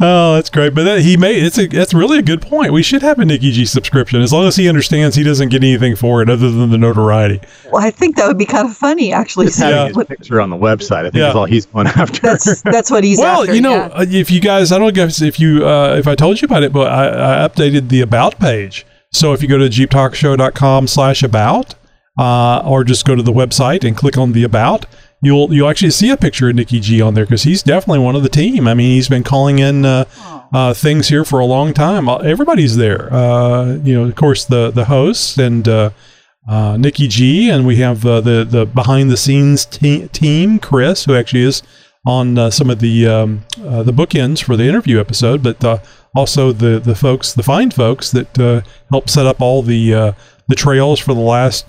[0.00, 0.74] Oh, that's great.
[0.74, 2.72] But that, he made it's a that's really a good point.
[2.72, 5.62] We should have a Nikki G subscription as long as he understands he doesn't get
[5.62, 7.40] anything for it other than the notoriety.
[7.70, 9.46] Well, I think that would be kind of funny, actually.
[9.46, 9.88] Just having Yeah.
[9.98, 11.30] his picture on the website, I think Yeah.
[11.30, 12.20] is all he's going after.
[12.22, 13.28] That's that's what he's saying.
[13.30, 13.54] well, after.
[13.54, 13.86] you know, yeah.
[13.92, 16.62] uh, if you guys, I don't know if you uh, if I told you about
[16.62, 18.86] it, but I, I updated the about page.
[19.12, 21.74] So if you go to jeeptalkshow.com slash about,
[22.18, 24.86] uh, or just go to the website and click on the about,
[25.22, 28.16] you'll you'll actually see a picture of Nikki G on there because he's definitely one
[28.16, 28.66] of the team.
[28.66, 30.04] I mean, he's been calling in uh,
[30.52, 32.08] uh, things here for a long time.
[32.08, 33.12] Uh, Everybody's there.
[33.12, 35.68] Uh, you know, of course, the the hosts and.
[35.68, 35.90] Uh,
[36.48, 41.04] uh, Nikki G, and we have uh, the the behind the scenes te- team, Chris,
[41.04, 41.62] who actually is
[42.06, 45.78] on uh, some of the um, uh, the bookends for the interview episode, but uh,
[46.14, 50.12] also the the folks, the fine folks that uh, help set up all the uh,
[50.48, 51.68] the trails for the last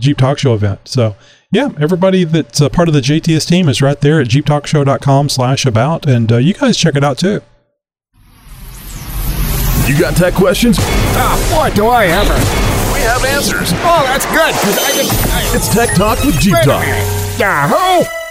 [0.00, 0.80] Jeep Talk Show event.
[0.84, 1.16] So
[1.52, 5.64] yeah, everybody that's a part of the JTS team is right there at jeeptalkshow.com slash
[5.64, 7.40] about, and uh, you guys check it out too.
[9.86, 10.76] You got tech questions?
[10.80, 12.34] Ah, boy, do I ever.
[12.94, 13.70] We have answers.
[13.74, 15.26] Oh, that's good, because I just...
[15.34, 16.80] I, It's Tech Talk with Jeep Talk.
[16.80, 17.38] minute.
[17.38, 18.21] Yahoo!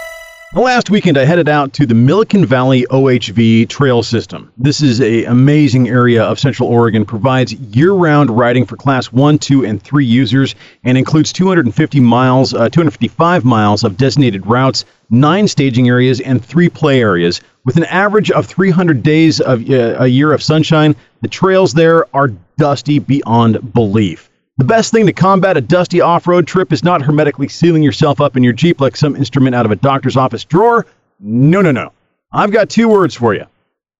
[0.53, 4.51] Last weekend, I headed out to the Millican Valley OHV Trail System.
[4.57, 9.65] This is a amazing area of Central Oregon, provides year-round riding for Class 1, 2,
[9.65, 15.87] and 3 users, and includes 250 miles, uh, 255 miles of designated routes, nine staging
[15.87, 17.39] areas, and three play areas.
[17.63, 22.13] With an average of 300 days of uh, a year of sunshine, the trails there
[22.13, 24.30] are dusty beyond belief.
[24.61, 28.21] The best thing to combat a dusty off road trip is not hermetically sealing yourself
[28.21, 30.85] up in your Jeep like some instrument out of a doctor's office drawer.
[31.19, 31.93] No, no, no.
[32.31, 33.47] I've got two words for you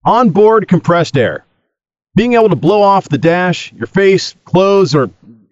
[0.06, 1.45] onboard compressed air.
[2.13, 5.10] Being able to blow off the dash, your face, clothes, or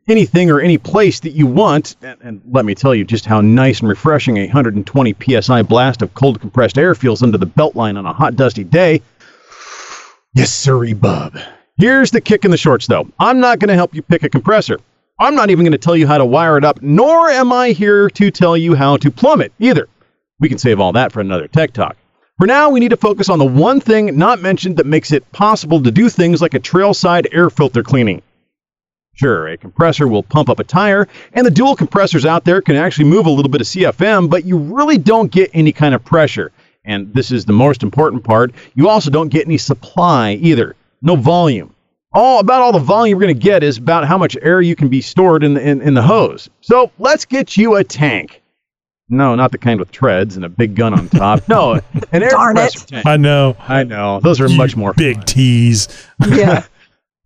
[0.07, 3.41] anything or any place that you want, and, and let me tell you just how
[3.41, 7.75] nice and refreshing a 120 psi blast of cold compressed air feels under the belt
[7.75, 9.01] line on a hot, dusty day.
[10.35, 11.35] Yes, sirree, bub.
[11.77, 13.07] Here's the kick in the shorts, though.
[13.19, 14.77] I'm not going to help you pick a compressor.
[15.21, 17.71] I'm not even going to tell you how to wire it up, nor am I
[17.71, 19.89] here to tell you how to plumb it either.
[20.39, 21.97] We can save all that for another tech talk.
[22.37, 25.29] For now, we need to focus on the one thing not mentioned that makes it
[25.33, 28.21] possible to do things like a trailside air filter cleaning.
[29.13, 32.77] Sure, a compressor will pump up a tire, and the dual compressors out there can
[32.77, 36.05] actually move a little bit of CFM, but you really don't get any kind of
[36.05, 36.53] pressure.
[36.85, 40.77] And this is the most important part you also don't get any supply either.
[41.01, 41.75] No volume.
[42.11, 44.75] All about all the volume you're going to get is about how much air you
[44.75, 46.49] can be stored in the, in, in the hose.
[46.61, 48.41] So let's get you a tank.
[49.09, 51.47] No, not the kind with treads and a big gun on top.
[51.47, 51.73] No,
[52.11, 52.61] an air Darn it.
[52.61, 53.05] compressor tank.
[53.07, 53.55] I know.
[53.59, 54.19] I know.
[54.21, 55.25] Those are You much more big fun.
[55.25, 55.87] tease.
[56.27, 56.65] Yeah.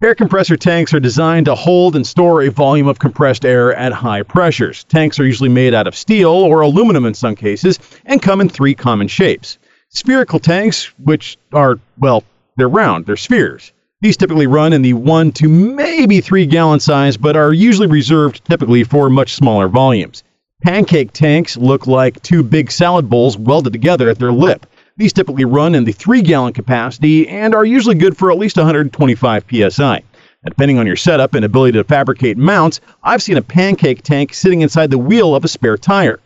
[0.02, 3.94] Air compressor tanks are designed to hold and store a volume of compressed air at
[3.94, 4.84] high pressures.
[4.86, 8.50] Tanks are usually made out of steel or aluminum in some cases and come in
[8.50, 9.58] three common shapes.
[9.88, 12.26] Spherical tanks, which are, well,
[12.58, 13.72] they're round, they're spheres.
[14.04, 18.44] These typically run in the 1 to maybe 3 gallon size, but are usually reserved
[18.44, 20.24] typically for much smaller volumes.
[20.62, 24.66] Pancake tanks look like two big salad bowls welded together at their lip.
[24.98, 28.58] These typically run in the 3 gallon capacity and are usually good for at least
[28.58, 30.04] 125 psi.
[30.46, 34.64] Depending on your setup and ability to fabricate mounts, I've seen a pancake tank sitting
[34.64, 36.20] inside the wheel of a spare tire.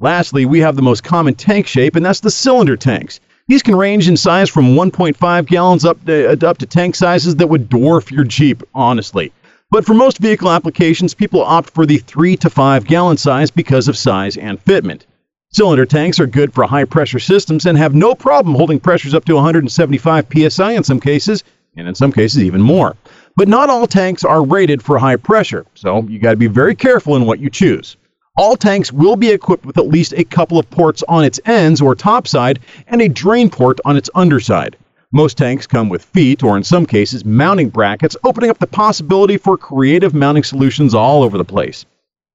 [0.00, 3.20] Lastly, we have the most common tank shape, and that's the cylinder tanks.
[3.48, 7.36] These can range in size from 1.5 gallons up to, uh, up to tank sizes
[7.36, 9.32] that would dwarf your Jeep, honestly.
[9.70, 13.88] But for most vehicle applications, people opt for the 3 to 5 gallon size because
[13.88, 15.02] of size and fitment.
[15.50, 19.24] Cylinder tanks are good for high pressure systems and have no problem holding pressures up
[19.24, 21.42] to 175 psi in some cases,
[21.74, 22.96] and in some cases even more.
[23.34, 26.74] But not all tanks are rated for high pressure, so you got to be very
[26.74, 27.96] careful in what you choose.
[28.38, 31.80] All tanks will be equipped with at least a couple of ports on its ends
[31.80, 34.76] or topside and a drain port on its underside.
[35.12, 39.38] Most tanks come with feet, or in some cases, mounting brackets, opening up the possibility
[39.38, 41.84] for creative mounting solutions all over the place.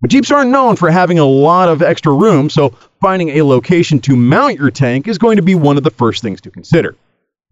[0.02, 4.02] But Jeeps aren't known for having a lot of extra room, so finding a location
[4.02, 6.98] to mount your tank is going to be one of the first things to consider.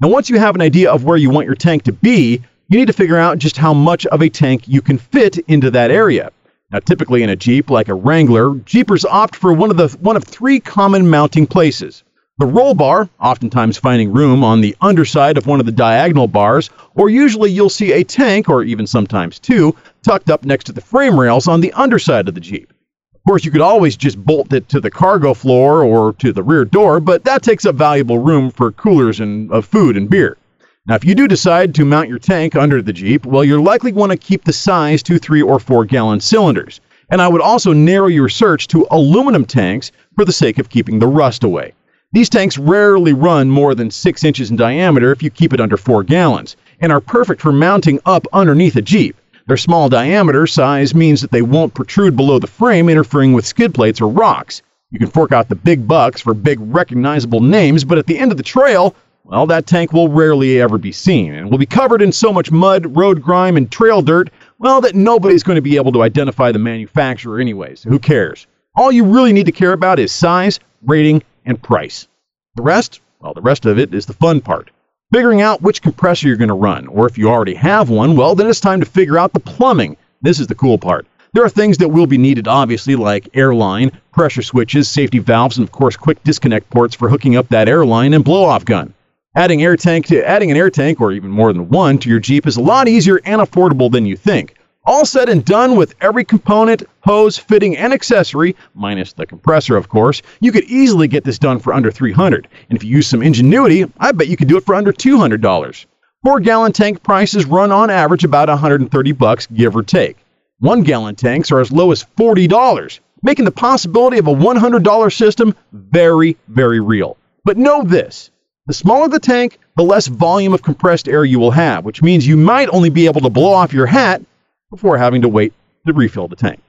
[0.02, 2.78] Now, once you have an idea of where you want your tank to be, you
[2.78, 5.90] need to figure out just how much of a tank you can fit into that
[5.90, 6.34] area.
[6.72, 10.16] Now, typically in a Jeep like a Wrangler, Jeepers opt for one of the one
[10.16, 12.04] of three common mounting places.
[12.38, 16.70] The roll bar, oftentimes finding room on the underside of one of the diagonal bars,
[16.96, 20.80] or usually you'll see a tank, or even sometimes two, tucked up next to the
[20.80, 22.72] frame rails on the underside of the Jeep.
[23.14, 26.42] Of course, you could always just bolt it to the cargo floor or to the
[26.42, 30.38] rear door, but that takes up valuable room for coolers and of food and beer.
[30.88, 33.94] Now, if you do decide to mount your tank under the Jeep, well, you're likely
[33.94, 36.82] want to keep the size to three or four gallon cylinders.
[37.12, 40.98] And I would also narrow your search to aluminum tanks for the sake of keeping
[40.98, 41.74] the rust away.
[42.14, 45.78] These tanks rarely run more than six inches in diameter if you keep it under
[45.78, 49.16] four gallons, and are perfect for mounting up underneath a Jeep.
[49.46, 53.76] Their small diameter size means that they won't protrude below the frame, interfering with skid
[53.76, 54.64] plates or rocks.
[54.90, 58.32] You can fork out the big bucks for big recognizable names, but at the end
[58.32, 62.02] of the trail, well, that tank will rarely ever be seen and will be covered
[62.02, 64.30] in so much mud, road grime, and trail dirt,
[64.60, 67.84] well, that nobody's going to be able to identify the manufacturer anyways.
[67.84, 68.48] Who cares?
[68.76, 72.08] All you really need to care about is size, rating, and price.
[72.56, 74.72] The rest, well, the rest of it is the fun part.
[75.14, 78.34] Figuring out which compressor you're going to run, or if you already have one, well,
[78.34, 79.98] then it's time to figure out the plumbing.
[80.22, 81.06] This is the cool part.
[81.34, 85.68] There are things that will be needed, obviously, like airline, pressure switches, safety valves, and
[85.68, 88.94] of course, quick disconnect ports for hooking up that airline and blow-off gun.
[89.34, 92.20] Adding air tank to adding an air tank or even more than one to your
[92.20, 94.56] Jeep is a lot easier and affordable than you think.
[94.86, 99.88] All said and done with every component, hose, fitting, and accessory, minus the compressor, of
[99.88, 102.50] course, you could easily get this done for under 300.
[102.70, 105.86] And if you use some ingenuity, I bet you could do it for under $200.
[106.26, 110.18] Four gallon tank prices run on average about 130 bucks, give or take.
[110.60, 115.56] One gallon tanks are as low as $40, making the possibility of a $100 system
[115.72, 117.16] very, very real.
[117.46, 118.30] But know this
[118.68, 122.28] the smaller the tank, the less volume of compressed air you will have, which means
[122.28, 124.22] you might only be able to blow off your hat
[124.70, 125.54] before having to wait
[125.88, 126.60] to refill the tank.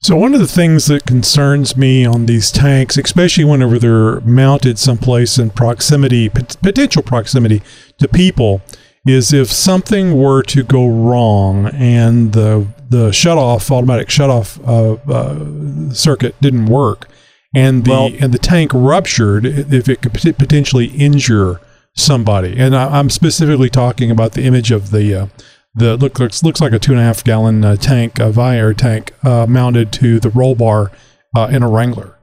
[0.00, 4.78] So one of the things that concerns me on these tanks, especially whenever they're mounted
[4.78, 7.62] someplace in proximity, potential proximity
[7.98, 8.60] to people,
[9.06, 15.92] is if something were to go wrong and the the shutoff automatic shutoff uh, uh,
[15.92, 17.08] circuit didn't work,
[17.54, 21.60] and the well, and the tank ruptured if it could potentially injure
[21.94, 22.56] somebody.
[22.56, 25.26] And I, am specifically talking about the image of the uh,
[25.74, 28.76] the look looks looks like a two and a half gallon uh, tank, a Viair
[28.76, 30.90] tank, uh, mounted to the roll bar
[31.36, 32.16] uh, in a Wrangler.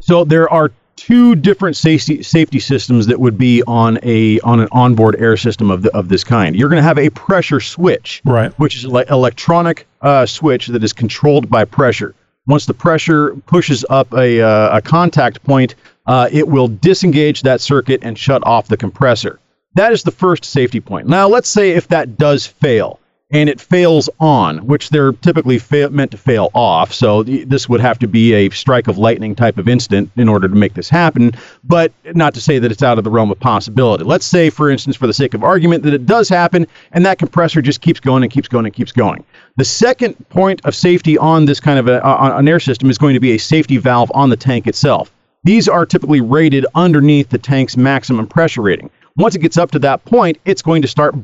[0.00, 4.68] So there are two different safety safety systems that would be on a on an
[4.72, 6.54] onboard air system of the, of this kind.
[6.56, 10.82] You're going to have a pressure switch, right, which is an electronic uh, switch that
[10.84, 12.14] is controlled by pressure.
[12.46, 15.74] Once the pressure pushes up a, uh, a contact point,
[16.06, 19.38] uh, it will disengage that circuit and shut off the compressor.
[19.74, 21.06] That is the first safety point.
[21.06, 22.98] Now, let's say if that does fail
[23.32, 26.92] and it fails on, which they're typically fa- meant to fail off.
[26.92, 30.28] So th- this would have to be a strike of lightning type of instant in
[30.28, 31.32] order to make this happen,
[31.64, 34.04] but not to say that it's out of the realm of possibility.
[34.04, 37.18] Let's say, for instance, for the sake of argument, that it does happen and that
[37.18, 39.24] compressor just keeps going and keeps going and keeps going.
[39.56, 43.14] The second point of safety on this kind of a, an air system is going
[43.14, 45.10] to be a safety valve on the tank itself.
[45.44, 48.90] These are typically rated underneath the tank's maximum pressure rating.
[49.16, 51.14] Once it gets up to that point, it's going to start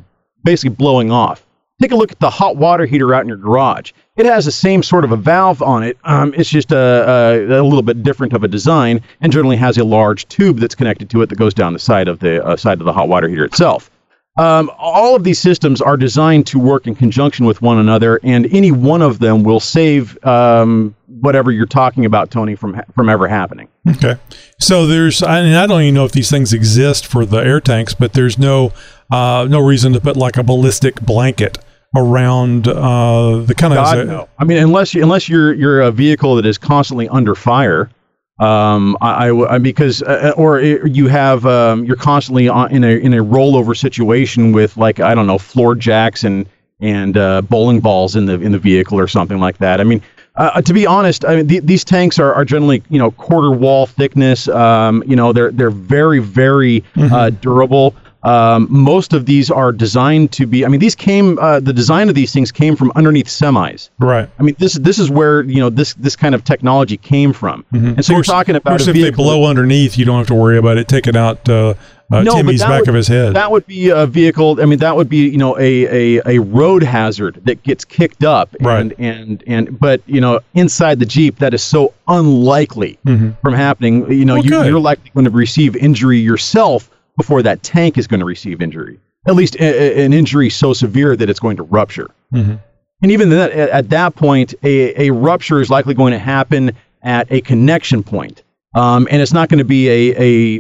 [0.43, 1.45] basically blowing off.
[1.81, 3.93] Take a look at the hot water heater out in your garage.
[4.17, 5.97] It has the same sort of a valve on it.
[6.03, 9.79] Um, it's just a, a, a, little bit different of a design, and generally has
[9.79, 12.57] a large tube that's connected to it that goes down the side of the uh,
[12.57, 13.93] side of the hot water heater itself.
[14.39, 18.53] Um, all of these systems are designed to work in conjunction with one another, and
[18.53, 23.29] any one of them will save um, whatever you're talking about, Tony, from from ever
[23.29, 23.69] happening.
[23.89, 24.17] Okay,
[24.59, 27.61] so there's, I, mean, I don't even know if these things exist for the air
[27.61, 28.73] tanks, but there's no
[29.13, 31.59] uh, no reason to put like a ballistic blanket
[31.97, 33.77] around uh, the kind of.
[33.77, 34.29] God, no.
[34.39, 37.91] I mean, unless you, unless you're you're a vehicle that is constantly under fire,
[38.39, 42.85] um, I, I, I because uh, uh or you have um, you're constantly on, in
[42.85, 46.47] a in a rollover situation with like I don't know floor jacks and
[46.81, 49.81] and uh, bowling balls in the in the vehicle or something like that.
[49.81, 50.03] I mean,
[50.37, 53.11] uh, uh to be honest, I mean th- these tanks are, are generally you know
[53.13, 54.47] quarter wall thickness.
[54.49, 57.13] Um, you know they're they're very very mm-hmm.
[57.13, 57.97] uh, durable.
[58.25, 60.65] Um, most of these are designed to be.
[60.65, 61.39] I mean, these came.
[61.39, 63.91] Uh, the design of these things came from underneath semis.
[64.01, 64.29] Right.
[64.39, 67.65] I mean, this this is where you know this this kind of technology came from.
[67.73, 70.27] And so you're talking Of about course, a if they blow underneath, you don't have
[70.29, 71.75] to worry about it taking out uh,
[72.11, 73.35] uh, No, Timmy's back would- of his head.
[73.35, 74.61] That would be a vehicle.
[74.61, 78.25] I mean, that would be you know a a, a road hazard that gets kicked
[78.25, 78.55] up.
[78.61, 78.81] Right.
[78.81, 84.11] And and and but you know inside the Jeep that is so unlikely from happening.
[84.11, 84.67] You know Well, you, good.
[84.67, 88.99] you're likely going to receive injury yourself before that tank is going to receive injury.
[89.27, 89.65] At least a,
[90.01, 92.09] a- an injury so severe that it's going to rupture.
[92.33, 96.73] And even that, at at that point, a, a rupture is likely going to happen
[97.03, 98.43] at a connection point.
[98.75, 100.15] Um, and it's not going to be a,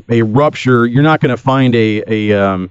[0.08, 0.86] a, a rupture.
[0.86, 2.70] You're not going to find a, a um,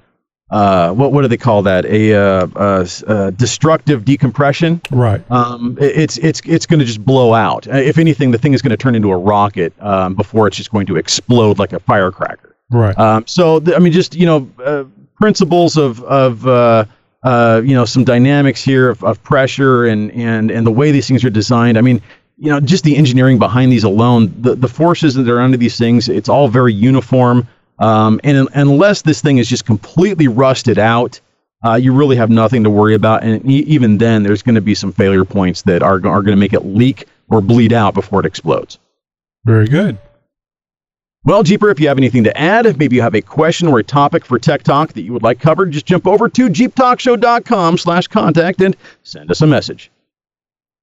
[0.50, 1.86] uh, what, what do they call that?
[1.86, 4.82] A uh, destructive decompression.
[4.92, 5.22] right.
[5.30, 7.68] Um, it- it's it's it's going to just blow out.
[7.68, 10.58] Uh, If anything, the thing is going to turn into a rocket um, before it's
[10.58, 12.47] just going to explode like a firecracker.
[12.72, 12.98] Right.
[12.98, 14.84] Um, so th- I mean, just you know, uh,
[15.16, 16.86] principles of of uh,
[17.24, 21.08] uh, you know some dynamics here of, of pressure and and and the way these
[21.08, 21.78] things are designed.
[21.78, 22.02] I mean,
[22.38, 25.78] you know, just the engineering behind these alone, the the forces that are under these
[25.78, 27.48] things, it's all very uniform.
[27.80, 31.20] Um, and un- unless this thing is just completely rusted out,
[31.64, 33.24] uh, you really have nothing to worry about.
[33.24, 36.26] And e- even then, there's going to be some failure points that are are going
[36.26, 38.78] to make it leak or bleed out before it explodes.
[39.46, 39.98] Very good.
[41.24, 43.84] Well, Jeeper, if you have anything to add, maybe you have a question or a
[43.84, 48.08] topic for Tech Talk that you would like covered, just jump over to jeeptalkshow.com slash
[48.08, 49.92] contact and send us a message.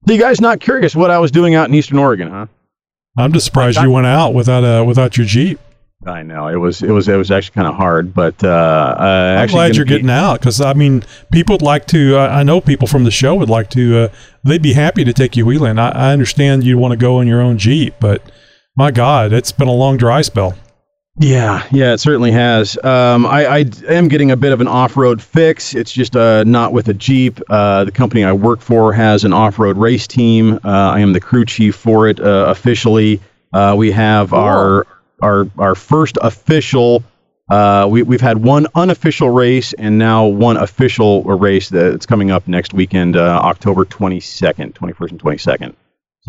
[0.07, 2.47] So you guys not curious what I was doing out in Eastern Oregon, huh?
[3.16, 5.59] I'm just surprised you went out without uh, without your Jeep.
[6.07, 9.03] I know it was it was it was actually kind of hard, but uh, uh,
[9.03, 12.18] I'm actually glad you're be- getting out because I mean, people would like to.
[12.18, 13.99] Uh, I know people from the show would like to.
[13.99, 14.09] Uh,
[14.43, 15.78] they'd be happy to take you wheeling.
[15.78, 18.20] I, I understand you want to go in your own Jeep, but
[18.77, 20.55] my God, it's been a long dry spell.
[21.20, 22.77] Yeah, yeah, it certainly has.
[22.83, 25.72] Um, I, I am getting a bit of an off-road fix.
[25.72, 27.41] It's just uh, not with a Jeep.
[27.49, 30.55] Uh, the company I work for has an off-road race team.
[30.55, 33.20] Uh, I am the crew chief for it uh, officially.
[33.53, 34.89] Uh, we have our
[35.22, 37.05] our our first official.
[37.49, 42.49] Uh, we we've had one unofficial race and now one official race that's coming up
[42.49, 45.75] next weekend, uh, October 22nd, 21st and 22nd.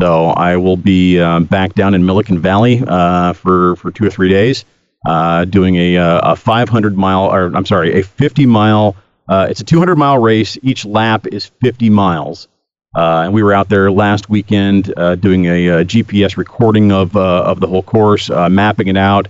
[0.00, 4.10] So I will be um, back down in Millican Valley uh, for for two or
[4.10, 4.64] three days,
[5.06, 8.94] uh, doing a, uh, a 500 mile, or I'm sorry, a 50 mile.
[9.28, 10.58] Uh, it's a 200 mile race.
[10.62, 12.46] Each lap is 50 miles,
[12.94, 17.60] uh, and we were out there last weekend doing a, uh GPS recording of of
[17.60, 19.28] the whole course, mapping it out,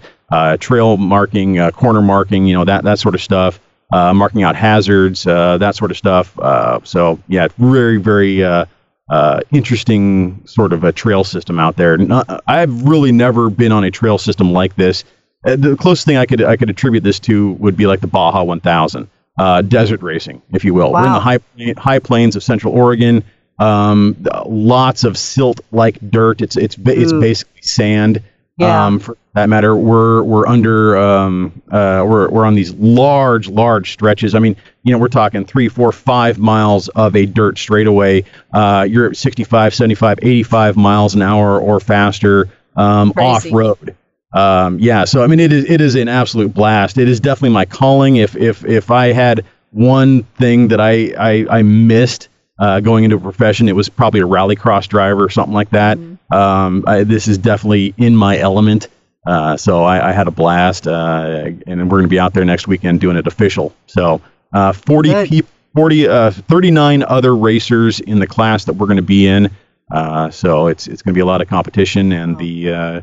[0.58, 3.60] trail marking, corner marking, you know that that sort of stuff.
[3.92, 6.36] Marking out hazards, that sort of stuff.
[6.84, 8.66] So yeah, very, very
[9.08, 11.96] uh, interesting sort of a trail system out there.
[11.96, 15.04] Not, I've really never been on a trail system like this.
[15.44, 18.08] Uh, the closest thing I could I could attribute this to would be like the
[18.08, 20.92] Baja 1000, uh, desert racing, if you will.
[20.92, 21.38] We're in the high
[21.76, 23.22] high plains of Central Oregon.
[23.58, 26.42] Um, lots of silt-like dirt.
[26.42, 27.20] It's it's it's Ooh.
[27.20, 28.22] basically sand.
[28.58, 28.86] Yeah.
[28.86, 33.92] Um, for that matter, we're we're under um, uh, we're we're on these large large
[33.92, 34.34] stretches.
[34.34, 38.24] I mean, you know, we're talking three, four, five miles of a dirt straightaway.
[38.54, 43.94] Uh, you're at 65, 75, 85 miles an hour or faster um, off road.
[44.32, 46.96] Um, yeah, so I mean, it is it is an absolute blast.
[46.96, 48.16] It is definitely my calling.
[48.16, 52.28] If if if I had one thing that I I, I missed
[52.58, 55.98] uh, going into a profession, it was probably a rallycross driver or something like that.
[56.30, 58.88] Um, I, this is definitely in my element.
[59.26, 62.44] Uh, so I, I had a blast, uh, and we're going to be out there
[62.44, 63.74] next weekend doing it official.
[63.86, 64.20] So
[64.52, 65.28] uh, 40 Good.
[65.28, 69.50] people, 40, uh, 39 other racers in the class that we're going to be in.
[69.90, 73.00] Uh, so it's it's going to be a lot of competition, and the uh,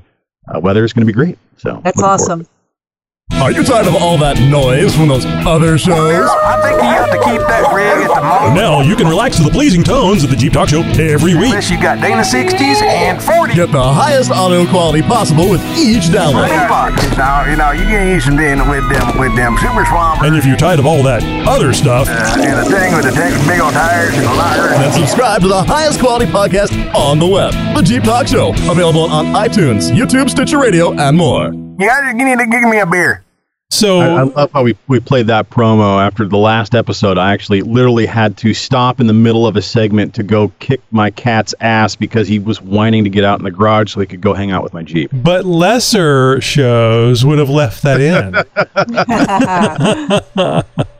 [0.54, 1.38] uh, weather is going to be great.
[1.58, 2.48] So That's forward awesome.
[3.44, 6.30] Are you tired of all that noise from those other shows?
[6.32, 8.56] I think you have to keep that rig at the moment.
[8.56, 11.52] Now you can relax to the pleasing tones of the Jeep Talk Show every week.
[11.52, 13.56] Unless you got Dana 60s and 40s.
[13.56, 16.48] Get the highest audio quality possible with each download.
[17.18, 20.46] Now, you know, you can use Dana with them, with them Super Swamper And if
[20.46, 23.12] you're tired of all that other stuff, uh, and the thing with the
[23.44, 24.72] big old tires and the lighter.
[24.72, 27.52] And subscribe to the highest quality podcast on the web.
[27.76, 28.56] The Jeep Talk Show.
[28.72, 31.52] Available on iTunes, YouTube, Stitcher Radio, and more.
[31.80, 33.23] You guys need to give me a beer.
[33.74, 37.18] So I, I love how we, we played that promo after the last episode.
[37.18, 40.80] I actually literally had to stop in the middle of a segment to go kick
[40.92, 44.06] my cat's ass because he was whining to get out in the garage so he
[44.06, 45.10] could go hang out with my Jeep.
[45.12, 48.34] but lesser shows would have left that in.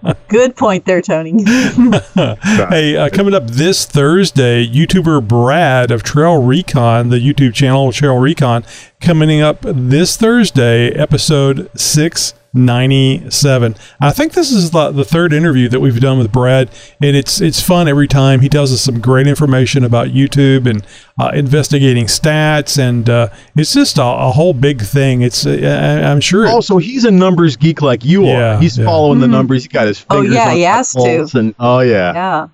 [0.28, 1.44] Good point there, Tony.
[2.16, 8.18] hey, uh, coming up this Thursday, YouTuber Brad of Trail Recon, the YouTube channel Trail
[8.18, 8.66] Recon,
[9.00, 11.70] coming up this Thursday, episode
[12.54, 13.76] 97.
[14.00, 16.70] I think this is the, the third interview that we've done with Brad,
[17.02, 18.42] and it's it's fun every time.
[18.42, 20.86] He tells us some great information about YouTube and
[21.20, 25.22] uh, investigating stats, and uh, it's just a, a whole big thing.
[25.22, 26.48] It's uh, I'm sure.
[26.48, 28.62] Also, he's a numbers geek like you Yeah, are.
[28.62, 28.86] He's yeah.
[28.86, 29.64] following the numbers.
[29.64, 31.00] He got his Oh, fingers yeah, on he the has to.
[31.00, 32.14] pulse And, oh, yeah.
[32.14, 32.48] Yeah.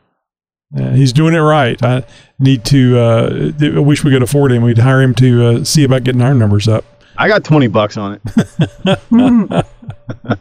[0.71, 1.81] Yeah, he's doing it right.
[1.83, 2.03] I
[2.37, 2.99] need to.
[2.99, 4.61] Uh, I wish we could afford him.
[4.61, 6.85] We'd hire him to uh, see about getting our numbers up.
[7.19, 9.65] I got 20 bucks on it.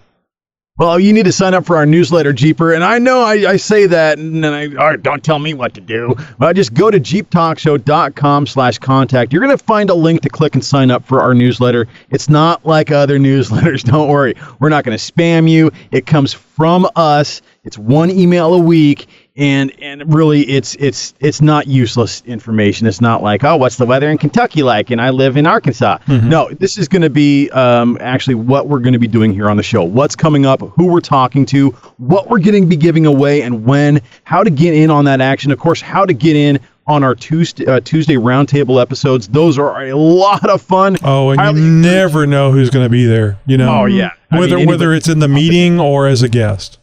[0.78, 2.72] well, you need to sign up for our newsletter, Jeeper.
[2.72, 5.54] And I know I, I say that, and then I, all right, don't tell me
[5.54, 6.14] what to do.
[6.38, 9.32] Well, just go to jeeptalkshow.com slash contact.
[9.32, 11.88] You're going to find a link to click and sign up for our newsletter.
[12.10, 13.82] It's not like other newsletters.
[13.82, 14.34] Don't worry.
[14.60, 15.72] We're not going to spam you.
[15.90, 17.42] It comes from us.
[17.64, 19.08] It's one email a week.
[19.38, 22.88] And, and really, it's it's it's not useless information.
[22.88, 24.90] It's not like, oh, what's the weather in Kentucky like?
[24.90, 25.98] And I live in Arkansas.
[26.08, 29.48] No, this is going to be um, actually what we're going to be doing here
[29.48, 29.84] on the show.
[29.84, 30.60] What's coming up?
[30.60, 31.70] Who we're talking to?
[31.98, 34.02] What we're going to be giving away, and when?
[34.24, 35.52] How to get in on that action?
[35.52, 36.58] Of course, how to get in
[36.88, 39.28] on our Tuesday uh, Tuesday roundtable episodes.
[39.28, 40.96] Those are a lot of fun.
[41.04, 43.38] Oh, and Highly you never know who's going to be there.
[43.46, 43.82] You know.
[43.82, 44.10] Oh, yeah.
[44.30, 46.77] I Whether mean, whether it's in the meeting or as a guest.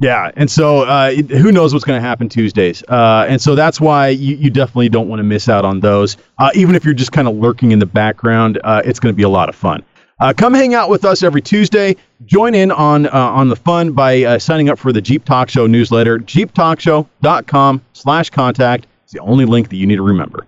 [0.00, 3.80] Yeah, and so uh, who knows what's going to happen Tuesdays, uh, and so that's
[3.82, 6.16] why you, you definitely don't want to miss out on those.
[6.38, 9.16] Uh, even if you're just kind of lurking in the background, uh, it's going to
[9.16, 9.82] be a lot of fun.
[10.18, 11.94] Uh, come hang out with us every Tuesday.
[12.24, 15.66] Join in on uh, on the fun by signing up for the Jeep Talk Show
[15.66, 16.18] newsletter.
[16.18, 18.86] JeepTalkShow.com/contact.
[19.04, 20.46] It's the only link that you need to remember.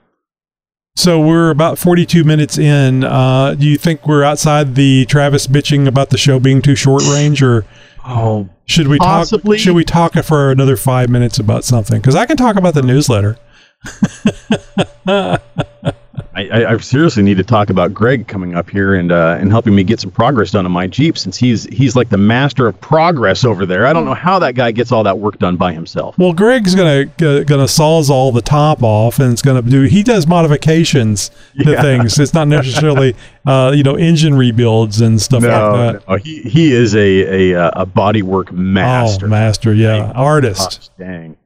[0.96, 3.00] So we're about 42 minutes in.
[3.00, 7.42] Do you think we're outside the Travis bitching about the show being too short range,
[7.42, 7.66] or
[8.04, 9.56] oh, should we possibly.
[9.56, 9.62] talk?
[9.62, 12.00] Should we talk for another five minutes about something?
[12.00, 13.38] Because I can talk about the newsletter.
[16.34, 19.74] I, I, seriously need to talk about Greg coming up here and uh, and helping
[19.74, 22.78] me get some progress done on my Jeep since he's he's like the master of
[22.80, 23.86] progress over there.
[23.86, 26.16] I don't know how that guy gets all that work done by himself.
[26.18, 29.82] Well, Greg's gonna gonna sawzall the top off, and it's gonna do.
[29.82, 31.30] He does modifications
[31.62, 31.82] to Yeah.
[31.82, 32.18] things.
[32.18, 33.14] It's not necessarily,
[33.46, 36.08] uh, you know, engine rebuilds and stuff like that.
[36.08, 39.26] no, he he is a a, uh, a bodywork master.
[39.26, 40.90] Oh, master, yeah, artist.
[40.98, 41.36] Dang.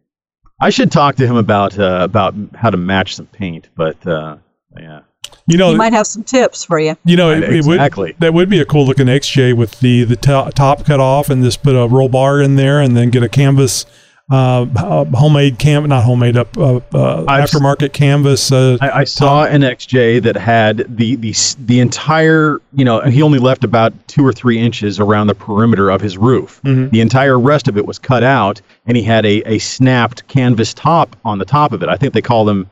[0.60, 4.36] I should talk to him about uh, about how to match some paint, but uh,
[4.80, 5.00] yeah.
[5.48, 6.96] You know, he might have some tips for you.
[7.04, 8.08] You know, it, it Exactly.
[8.12, 11.30] would that would be a cool looking XJ with the the to- top cut off
[11.30, 13.86] and just put a roll bar in there and then get a canvas,
[14.30, 18.50] uh, uh, homemade cam not homemade up uh, uh, aftermarket canvas.
[18.50, 23.22] Uh, I, I saw an XJ that had the, the the entire you know he
[23.22, 26.60] only left about two or three inches around the perimeter of his roof.
[26.64, 26.90] Mhm.
[26.90, 30.74] The entire rest of it was cut out, and he had a, a snapped canvas
[30.74, 31.88] top on the top of it.
[31.88, 32.68] I think they call them.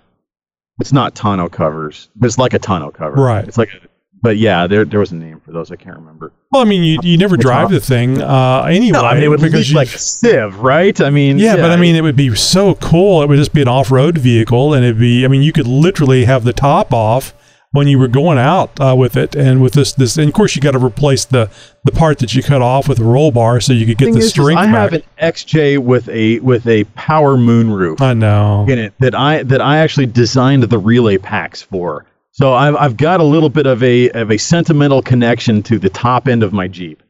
[0.80, 3.16] It's not tonneau covers, but it's like a tonneau cover.
[3.16, 3.46] Right.
[3.46, 3.88] It's like, a,
[4.24, 5.70] but yeah, there there was a name for those.
[5.70, 6.32] I can't remember.
[6.50, 8.92] well, I mean, you, you never drive the thing uh, anyway.
[8.92, 10.98] No, I mean it would because like a sieve, right?
[10.98, 13.22] I mean, yeah, but I mean, it would be so cool.
[13.22, 15.26] It would just be an off-road vehicle, and it'd be.
[15.26, 17.34] I mean, you could literally have the top off
[17.74, 20.54] when you were going out uh, with it, and with this, this, and of course,
[20.54, 21.50] you got to replace the
[21.82, 24.20] the part that you cut off with a roll bar, so you could get the
[24.20, 24.74] is strength I back.
[24.74, 28.00] have an XJ with a with a power moonroof.
[28.00, 28.64] I know.
[28.68, 32.06] in it that I that I actually designed the relay packs for.
[32.30, 35.90] So I've I've got a little bit of a of a sentimental connection to the
[35.90, 37.02] top end of my Jeep.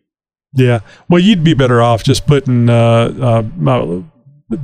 [0.54, 0.80] Yeah.
[1.10, 4.02] Well, you'd be better off just putting uh, uh, uh,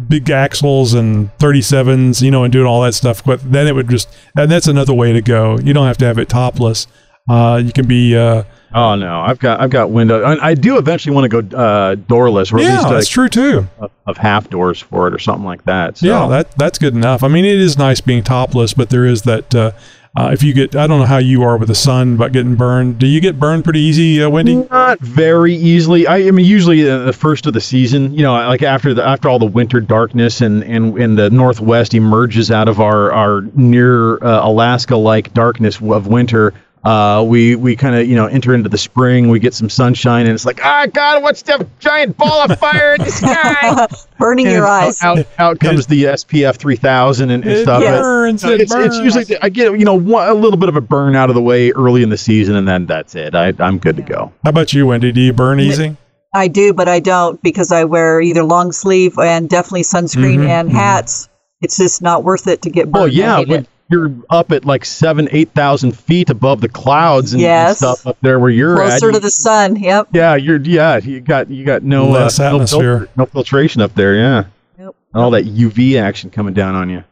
[0.08, 3.24] big axles and 37s, you know, and doing all that stuff.
[3.24, 5.58] But then it would just, and that's another way to go.
[5.58, 6.86] You don't have to have it topless.
[7.28, 10.22] Uh, you can be, uh, Oh no, I've got I've got window.
[10.22, 13.28] I, I do eventually want to go uh, doorless, or at yeah, least that's true
[13.28, 13.68] too.
[13.80, 15.98] of, of half doors for it, or something like that.
[15.98, 16.06] So.
[16.06, 17.24] Yeah, that that's good enough.
[17.24, 19.74] I mean, it is nice being topless, but there is that.
[20.16, 22.56] Uh, if you get, I don't know how you are with the sun, but getting
[22.56, 22.98] burned.
[22.98, 24.56] Do you get burned pretty easy, uh, Wendy?
[24.56, 26.08] Not very easily.
[26.08, 29.06] I, I mean, usually uh, the first of the season, you know, like after the
[29.06, 33.42] after all the winter darkness and and, and the northwest emerges out of our our
[33.54, 36.54] near uh, Alaska like darkness of winter.
[36.82, 39.28] Uh, we we kind of you know enter into the spring.
[39.28, 42.94] We get some sunshine, and it's like, ah, God, what's that giant ball of fire
[42.94, 43.86] in the sky?
[44.18, 45.02] Burning And your eyes.
[45.02, 47.82] Out, out comes the SPF 3000 and, and It stuff.
[47.82, 50.76] Burns, uh, it it's, it's usually I get you know one, a little bit of
[50.76, 53.34] a burn out of the way early in the season, and then that's it.
[53.34, 54.32] I, I'm good to go.
[54.42, 55.12] How about you, Wendy?
[55.12, 55.96] Do you burn easy?
[56.32, 60.48] I do, but I don't because I wear either long sleeve and definitely sunscreen Mhm,
[60.48, 60.74] and mhm.
[60.74, 61.28] hats.
[61.60, 63.02] It's just not worth it to get burned.
[63.02, 63.68] Oh yeah, hate when it.
[63.90, 67.78] You're up at like seven, eight thousand feet above the clouds and, and Yes.
[67.78, 68.88] stuff up there where you're at.
[68.90, 69.76] closer you- to the sun.
[69.76, 70.08] Yep.
[70.12, 72.98] yeah, you're yeah, you got you got no Less uh, no, atmosphere.
[72.98, 74.14] filter- no filtration up there.
[74.14, 74.44] Yeah,
[74.78, 74.94] Yep.
[75.14, 77.04] all that UV action coming down on you.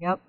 [0.00, 0.20] Yep.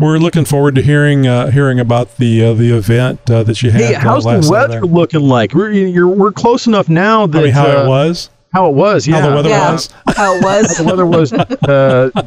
[0.00, 3.70] We're looking forward to hearing uh, hearing about the uh, the event uh, that you
[3.70, 3.80] had.
[3.80, 4.88] Hey, how's uh, the weather Saturday.
[4.92, 5.54] looking like?
[5.54, 8.28] We're you're, we're close enough now that I mean, how uh, it was?
[8.52, 9.06] How it was?
[9.06, 9.20] Yeah.
[9.20, 9.72] How the weather Yeah.
[9.72, 9.88] was?
[10.16, 10.76] How it was.
[10.78, 11.44] the weather was uh,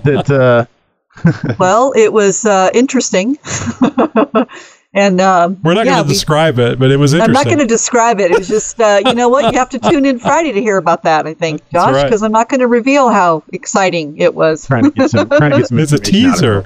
[0.04, 0.68] that.
[1.60, 3.38] Well, it was uh, interesting.
[4.94, 7.46] and um, We're not yeah, going to we- describe it, but it was I'm not
[7.46, 8.32] going to describe it.
[8.32, 9.52] It was just, uh, you know what?
[9.52, 11.28] You have to tune in Friday to hear about that.
[11.28, 12.04] I think, That's Josh, right.
[12.06, 14.66] because I'm not going to reveal how exciting it was.
[14.68, 15.28] trying to get some.
[15.30, 15.80] Trying to get some.
[15.80, 16.66] it's a information out teaser.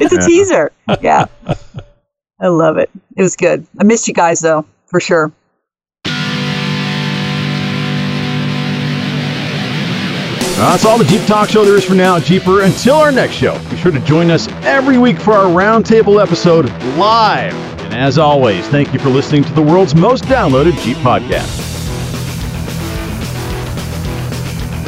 [0.00, 0.26] It's a Yeah.
[0.26, 0.72] teaser.
[1.00, 1.24] Yeah,
[2.40, 2.90] I love it.
[3.16, 3.66] It was good.
[3.80, 5.32] I missed you guys though, for sure.
[10.70, 12.62] That's all the Jeep Talk Show there is for now, Jeeper.
[12.62, 16.66] Until our next show, be sure to join us every week for our roundtable episode
[16.96, 17.52] live.
[17.80, 21.58] And as always, thank you for listening to the world's most downloaded Jeep podcast.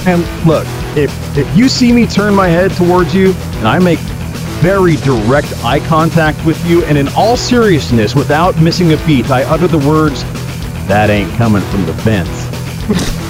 [0.07, 0.65] And look,
[0.97, 3.99] if if you see me turn my head towards you and I make
[4.63, 9.43] very direct eye contact with you, and in all seriousness, without missing a beat, I
[9.43, 10.23] utter the words,
[10.87, 12.54] "That ain't coming from the fence."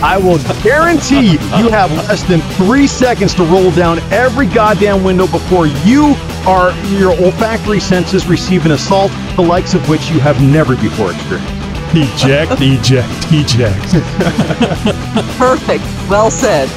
[0.03, 5.05] I will guarantee you, you have less than three seconds to roll down every goddamn
[5.05, 6.15] window before you
[6.47, 11.13] are your olfactory senses receive an assault the likes of which you have never before
[11.13, 11.53] experienced.
[11.97, 13.93] Eject, eject, eject.
[15.39, 15.85] Perfect.
[16.11, 16.69] Well said.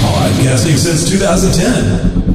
[0.00, 2.33] Podcasting since 2010.